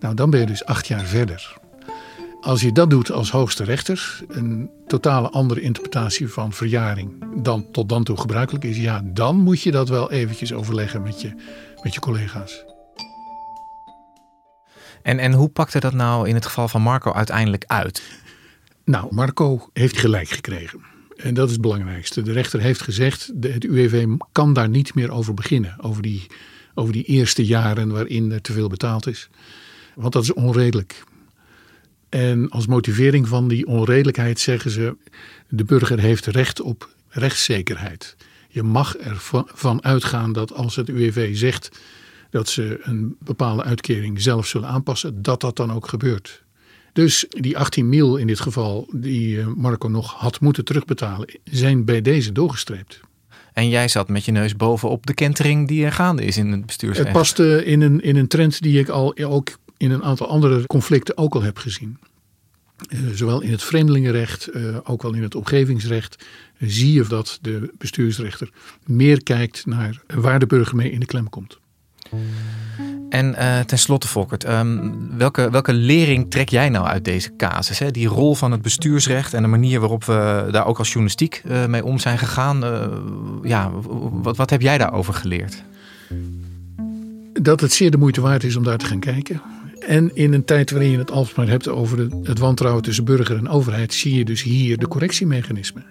Nou, 0.00 0.14
dan 0.14 0.30
ben 0.30 0.40
je 0.40 0.46
dus 0.46 0.64
acht 0.64 0.86
jaar 0.86 1.04
verder. 1.04 1.56
Als 2.40 2.60
je 2.60 2.72
dat 2.72 2.90
doet 2.90 3.10
als 3.10 3.30
hoogste 3.30 3.64
rechter, 3.64 4.20
een 4.28 4.70
totale 4.86 5.30
andere 5.30 5.60
interpretatie 5.60 6.28
van 6.28 6.52
verjaring 6.52 7.24
dan 7.42 7.70
tot 7.72 7.88
dan 7.88 8.04
toe 8.04 8.16
gebruikelijk 8.16 8.64
is, 8.64 8.76
ja, 8.76 9.02
dan 9.04 9.36
moet 9.36 9.62
je 9.62 9.70
dat 9.70 9.88
wel 9.88 10.10
eventjes 10.10 10.52
overleggen 10.52 11.02
met 11.02 11.20
je, 11.20 11.32
met 11.82 11.94
je 11.94 12.00
collega's. 12.00 12.64
En, 15.02 15.18
en 15.18 15.32
hoe 15.32 15.48
pakte 15.48 15.80
dat 15.80 15.92
nou 15.92 16.28
in 16.28 16.34
het 16.34 16.46
geval 16.46 16.68
van 16.68 16.82
Marco 16.82 17.12
uiteindelijk 17.12 17.64
uit? 17.66 18.02
Nou, 18.84 19.14
Marco 19.14 19.68
heeft 19.72 19.98
gelijk 19.98 20.28
gekregen. 20.28 20.80
En 21.16 21.34
dat 21.34 21.46
is 21.46 21.52
het 21.52 21.60
belangrijkste. 21.60 22.22
De 22.22 22.32
rechter 22.32 22.60
heeft 22.60 22.80
gezegd, 22.80 23.32
het 23.40 23.64
UWV 23.64 24.06
kan 24.32 24.52
daar 24.52 24.68
niet 24.68 24.94
meer 24.94 25.10
over 25.10 25.34
beginnen. 25.34 25.76
Over 25.80 26.02
die, 26.02 26.26
over 26.74 26.92
die 26.92 27.04
eerste 27.04 27.46
jaren 27.46 27.92
waarin 27.92 28.32
er 28.32 28.40
te 28.40 28.52
veel 28.52 28.68
betaald 28.68 29.06
is. 29.06 29.28
Want 29.94 30.12
dat 30.12 30.22
is 30.22 30.32
onredelijk. 30.32 31.04
En 32.08 32.48
als 32.50 32.66
motivering 32.66 33.28
van 33.28 33.48
die 33.48 33.66
onredelijkheid 33.66 34.40
zeggen 34.40 34.70
ze: 34.70 34.96
de 35.48 35.64
burger 35.64 35.98
heeft 35.98 36.26
recht 36.26 36.60
op 36.60 36.88
rechtszekerheid. 37.08 38.16
Je 38.48 38.62
mag 38.62 38.96
ervan 38.96 39.84
uitgaan 39.84 40.32
dat 40.32 40.52
als 40.52 40.76
het 40.76 40.88
UWV 40.88 41.36
zegt 41.36 41.78
dat 42.30 42.48
ze 42.48 42.78
een 42.82 43.16
bepaalde 43.18 43.62
uitkering 43.62 44.20
zelf 44.20 44.46
zullen 44.46 44.68
aanpassen, 44.68 45.22
dat 45.22 45.40
dat 45.40 45.56
dan 45.56 45.72
ook 45.72 45.88
gebeurt. 45.88 46.42
Dus 46.92 47.26
die 47.28 47.58
18 47.58 47.88
mil 47.88 48.16
in 48.16 48.26
dit 48.26 48.40
geval, 48.40 48.88
die 48.92 49.40
eh, 49.40 49.46
Marco 49.46 49.88
nog 49.88 50.14
had 50.14 50.40
moeten 50.40 50.64
terugbetalen, 50.64 51.28
zijn 51.44 51.84
bij 51.84 52.02
deze 52.02 52.32
doorgestreept. 52.32 53.00
En 53.52 53.68
jij 53.68 53.88
zat 53.88 54.08
met 54.08 54.24
je 54.24 54.32
neus 54.32 54.56
bovenop 54.56 55.06
de 55.06 55.14
kentering 55.14 55.68
die 55.68 55.84
er 55.84 55.92
gaande 55.92 56.24
is 56.24 56.36
in 56.36 56.52
het 56.52 56.66
bestuursrecht. 56.66 57.08
Het 57.08 57.18
paste 57.18 57.64
in 57.64 57.80
een, 57.80 58.00
in 58.02 58.16
een 58.16 58.28
trend 58.28 58.62
die 58.62 58.78
ik 58.78 58.88
al 58.88 59.16
ook 59.18 59.58
in 59.78 59.90
een 59.90 60.04
aantal 60.04 60.28
andere 60.28 60.66
conflicten 60.66 61.16
ook 61.16 61.34
al 61.34 61.42
heb 61.42 61.58
gezien. 61.58 61.98
Uh, 62.88 63.00
zowel 63.14 63.40
in 63.40 63.50
het 63.50 63.62
vreemdelingenrecht, 63.62 64.54
uh, 64.54 64.76
ook 64.84 65.02
wel 65.02 65.14
in 65.14 65.22
het 65.22 65.34
omgevingsrecht, 65.34 66.24
uh, 66.58 66.68
zie 66.70 66.92
je 66.92 67.04
dat 67.08 67.38
de 67.42 67.72
bestuursrechter 67.78 68.50
meer 68.84 69.22
kijkt 69.22 69.66
naar 69.66 70.02
waar 70.06 70.38
de 70.38 70.46
burger 70.46 70.76
mee 70.76 70.90
in 70.90 71.00
de 71.00 71.06
klem 71.06 71.30
komt. 71.30 71.58
En 73.08 73.36
tenslotte, 73.66 74.08
Volkert, 74.08 74.48
um, 74.48 75.16
welke, 75.16 75.50
welke 75.50 75.72
lering 75.72 76.30
trek 76.30 76.48
jij 76.48 76.68
nou 76.68 76.86
uit 76.86 77.04
deze 77.04 77.36
casus? 77.36 77.78
Hè? 77.78 77.90
Die 77.90 78.06
rol 78.06 78.34
van 78.34 78.52
het 78.52 78.62
bestuursrecht 78.62 79.34
en 79.34 79.42
de 79.42 79.48
manier 79.48 79.80
waarop 79.80 80.04
we 80.04 80.48
daar 80.50 80.66
ook 80.66 80.78
als 80.78 80.88
journalistiek 80.88 81.42
mee 81.66 81.84
om 81.84 81.98
zijn 81.98 82.18
gegaan. 82.18 82.64
ja, 83.42 83.70
wat, 84.10 84.36
wat 84.36 84.50
heb 84.50 84.60
jij 84.60 84.78
daarover 84.78 85.14
geleerd? 85.14 85.62
Dat 87.32 87.60
het 87.60 87.72
zeer 87.72 87.90
de 87.90 87.96
moeite 87.96 88.20
waard 88.20 88.44
is 88.44 88.56
om 88.56 88.64
daar 88.64 88.78
te 88.78 88.86
gaan 88.86 89.00
kijken. 89.00 89.40
En 89.88 90.10
in 90.14 90.32
een 90.32 90.44
tijd 90.44 90.70
waarin 90.70 90.90
je 90.90 90.98
het 90.98 91.10
alsmaar 91.10 91.48
hebt 91.48 91.68
over 91.68 91.98
het 92.22 92.38
wantrouwen 92.38 92.82
tussen 92.82 93.04
burger 93.04 93.36
en 93.36 93.48
overheid, 93.48 93.94
zie 93.94 94.14
je 94.14 94.24
dus 94.24 94.42
hier 94.42 94.78
de 94.78 94.88
correctiemechanismen. 94.88 95.84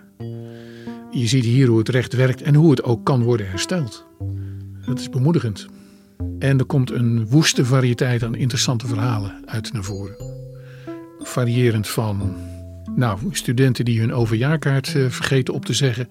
Je 1.11 1.27
ziet 1.27 1.43
hier 1.43 1.67
hoe 1.67 1.77
het 1.77 1.89
recht 1.89 2.13
werkt 2.13 2.41
en 2.41 2.55
hoe 2.55 2.69
het 2.69 2.83
ook 2.83 3.05
kan 3.05 3.23
worden 3.23 3.49
hersteld. 3.49 4.05
Dat 4.85 4.99
is 4.99 5.09
bemoedigend. 5.09 5.67
En 6.39 6.59
er 6.59 6.65
komt 6.65 6.91
een 6.91 7.27
woeste 7.27 7.65
variëteit 7.65 8.23
aan 8.23 8.35
interessante 8.35 8.87
verhalen 8.87 9.41
uit 9.45 9.73
naar 9.73 9.83
voren. 9.83 10.15
Variërend 11.19 11.87
van 11.87 12.35
nou, 12.95 13.19
studenten 13.31 13.85
die 13.85 13.99
hun 13.99 14.13
overjaarkaart 14.13 14.95
eh, 14.95 15.05
vergeten 15.09 15.53
op 15.53 15.65
te 15.65 15.73
zeggen. 15.73 16.09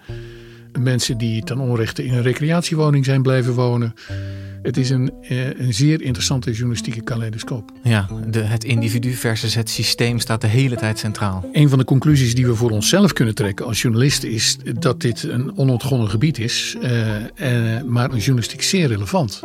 Mensen 0.79 1.19
die 1.19 1.45
ten 1.45 1.59
onrechte 1.59 2.05
in 2.05 2.13
een 2.13 2.23
recreatiewoning 2.23 3.05
zijn 3.05 3.23
blijven 3.23 3.53
wonen. 3.53 3.95
Het 4.63 4.77
is 4.77 4.91
een, 4.91 5.13
eh, 5.23 5.61
een 5.61 5.75
zeer 5.75 6.03
interessante 6.03 6.51
journalistieke 6.51 7.03
kaleidoscoop. 7.03 7.73
Ja, 7.83 8.09
de, 8.31 8.41
het 8.41 8.65
individu 8.65 9.13
versus 9.13 9.55
het 9.55 9.71
systeem 9.71 10.19
staat 10.19 10.41
de 10.41 10.47
hele 10.47 10.77
tijd 10.77 10.99
centraal. 10.99 11.49
Een 11.53 11.69
van 11.69 11.79
de 11.79 11.85
conclusies 11.85 12.35
die 12.35 12.47
we 12.47 12.55
voor 12.55 12.71
onszelf 12.71 13.13
kunnen 13.13 13.35
trekken 13.35 13.67
als 13.67 13.83
journalisten 13.83 14.31
is 14.31 14.57
dat 14.79 15.01
dit 15.01 15.23
een 15.23 15.57
onontgonnen 15.57 16.11
gebied 16.11 16.39
is, 16.39 16.77
uh, 16.83 17.17
uh, 17.17 17.83
maar 17.83 18.17
journalistiek 18.17 18.63
zeer 18.63 18.89
relevant. 18.89 19.43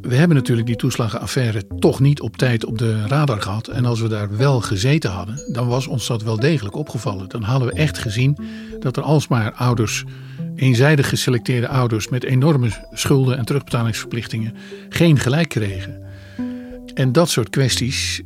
We 0.00 0.14
hebben 0.14 0.36
natuurlijk 0.36 0.66
die 0.66 0.76
toeslagenaffaire 0.76 1.62
toch 1.78 2.00
niet 2.00 2.20
op 2.20 2.36
tijd 2.36 2.64
op 2.64 2.78
de 2.78 3.06
radar 3.06 3.42
gehad. 3.42 3.68
En 3.68 3.84
als 3.84 4.00
we 4.00 4.08
daar 4.08 4.36
wel 4.36 4.60
gezeten 4.60 5.10
hadden, 5.10 5.52
dan 5.52 5.68
was 5.68 5.86
ons 5.86 6.06
dat 6.06 6.22
wel 6.22 6.36
degelijk 6.36 6.76
opgevallen. 6.76 7.28
Dan 7.28 7.42
hadden 7.42 7.68
we 7.68 7.74
echt 7.74 7.98
gezien 7.98 8.38
dat 8.80 8.96
er 8.96 9.02
alsmaar 9.02 9.52
ouders 9.52 10.04
eenzijdig 10.56 11.08
geselecteerde 11.08 11.68
ouders 11.68 12.08
met 12.08 12.24
enorme 12.24 12.70
schulden 12.92 13.38
en 13.38 13.44
terugbetalingsverplichtingen 13.44 14.54
geen 14.88 15.18
gelijk 15.18 15.48
kregen. 15.48 16.02
En 16.94 17.12
dat 17.12 17.30
soort 17.30 17.50
kwesties, 17.50 18.22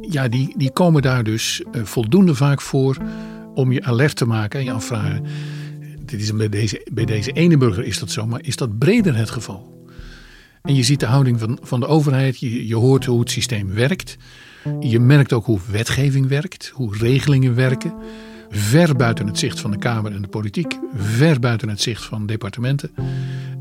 ja, 0.00 0.28
die, 0.28 0.54
die 0.56 0.70
komen 0.70 1.02
daar 1.02 1.24
dus 1.24 1.62
uh, 1.72 1.84
voldoende 1.84 2.34
vaak 2.34 2.60
voor 2.60 2.96
om 3.54 3.72
je 3.72 3.84
alert 3.84 4.16
te 4.16 4.26
maken 4.26 4.58
en 4.58 4.64
je 4.64 4.72
afvragen. 4.72 5.24
Dit 6.04 6.20
is 6.20 6.32
bij, 6.32 6.48
deze, 6.48 6.86
bij 6.92 7.04
deze 7.04 7.32
ene 7.32 7.56
burger 7.56 7.84
is 7.84 7.98
dat 7.98 8.10
zo, 8.10 8.26
maar 8.26 8.40
is 8.42 8.56
dat 8.56 8.78
breder 8.78 9.16
het 9.16 9.30
geval? 9.30 9.75
En 10.66 10.74
je 10.74 10.82
ziet 10.82 11.00
de 11.00 11.06
houding 11.06 11.38
van, 11.40 11.58
van 11.62 11.80
de 11.80 11.86
overheid, 11.86 12.38
je, 12.38 12.66
je 12.66 12.76
hoort 12.76 13.04
hoe 13.04 13.20
het 13.20 13.30
systeem 13.30 13.74
werkt. 13.74 14.16
Je 14.80 15.00
merkt 15.00 15.32
ook 15.32 15.44
hoe 15.44 15.60
wetgeving 15.70 16.28
werkt, 16.28 16.70
hoe 16.74 16.96
regelingen 16.96 17.54
werken 17.54 17.94
ver 18.50 18.96
buiten 18.96 19.26
het 19.26 19.38
zicht 19.38 19.60
van 19.60 19.70
de 19.70 19.78
Kamer 19.78 20.12
en 20.12 20.22
de 20.22 20.28
politiek, 20.28 20.78
ver 20.94 21.40
buiten 21.40 21.68
het 21.68 21.80
zicht 21.80 22.04
van 22.04 22.26
departementen. 22.26 22.90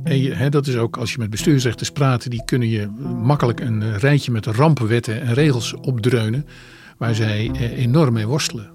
En 0.03 0.37
hè, 0.37 0.49
dat 0.49 0.67
is 0.67 0.75
ook 0.75 0.97
als 0.97 1.11
je 1.11 1.17
met 1.17 1.29
bestuursrechters 1.29 1.91
praat, 1.91 2.29
die 2.29 2.45
kunnen 2.45 2.69
je 2.69 2.87
makkelijk 3.21 3.59
een 3.59 3.97
rijtje 3.97 4.31
met 4.31 4.45
rampenwetten 4.45 5.21
en 5.21 5.33
regels 5.33 5.73
opdreunen, 5.73 6.45
waar 6.97 7.15
zij 7.15 7.51
eh, 7.53 7.77
enorm 7.77 8.13
mee 8.13 8.27
worstelen. 8.27 8.71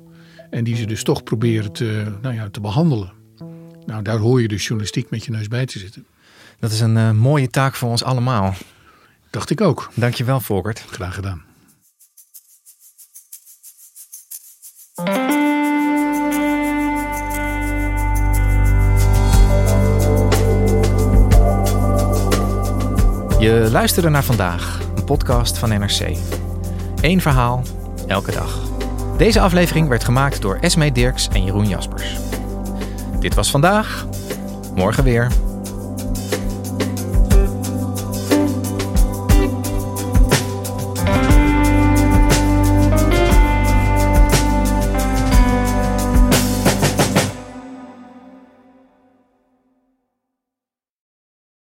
En 0.51 0.65
die 0.65 0.77
ze 0.77 0.87
dus 0.87 1.03
toch 1.03 1.23
proberen 1.23 1.73
te, 1.73 2.05
nou 2.23 2.35
ja, 2.35 2.49
te 2.49 2.61
behandelen. 2.61 3.13
Nou, 3.87 4.03
daar 4.03 4.19
hoor 4.19 4.43
je 4.43 4.49
dus 4.49 4.63
journalistiek 4.63 5.11
met 5.11 5.25
je 5.25 5.31
neus 5.31 5.49
bij 5.49 5.67
te 5.67 5.79
zitten. 5.79 6.07
Dat 6.61 6.71
is 6.71 6.81
een 6.81 6.97
uh, 6.97 7.11
mooie 7.11 7.51
taak 7.51 7.75
voor 7.75 7.89
ons 7.89 8.05
allemaal. 8.05 8.55
Dacht 9.31 9.51
ik 9.51 9.61
ook. 9.61 9.91
Dankjewel, 9.95 10.41
Volkert. 10.41 10.85
Graag 10.91 11.15
gedaan. 11.15 11.43
Je 23.39 23.69
luisterde 23.71 24.09
naar 24.09 24.25
vandaag, 24.25 24.81
een 24.97 25.05
podcast 25.05 25.59
van 25.59 25.69
NRC. 25.69 26.17
Eén 27.01 27.21
verhaal, 27.21 27.63
elke 28.07 28.33
dag. 28.33 28.59
Deze 29.17 29.41
aflevering 29.41 29.89
werd 29.89 30.05
gemaakt 30.05 30.43
door 30.43 30.59
Esme 30.61 30.93
Dirks 30.93 31.29
en 31.29 31.45
Jeroen 31.45 31.69
Jaspers. 31.69 32.17
Dit 33.21 33.35
was 33.35 33.51
vandaag, 33.51 34.07
morgen 34.75 35.05
weer. 35.05 35.50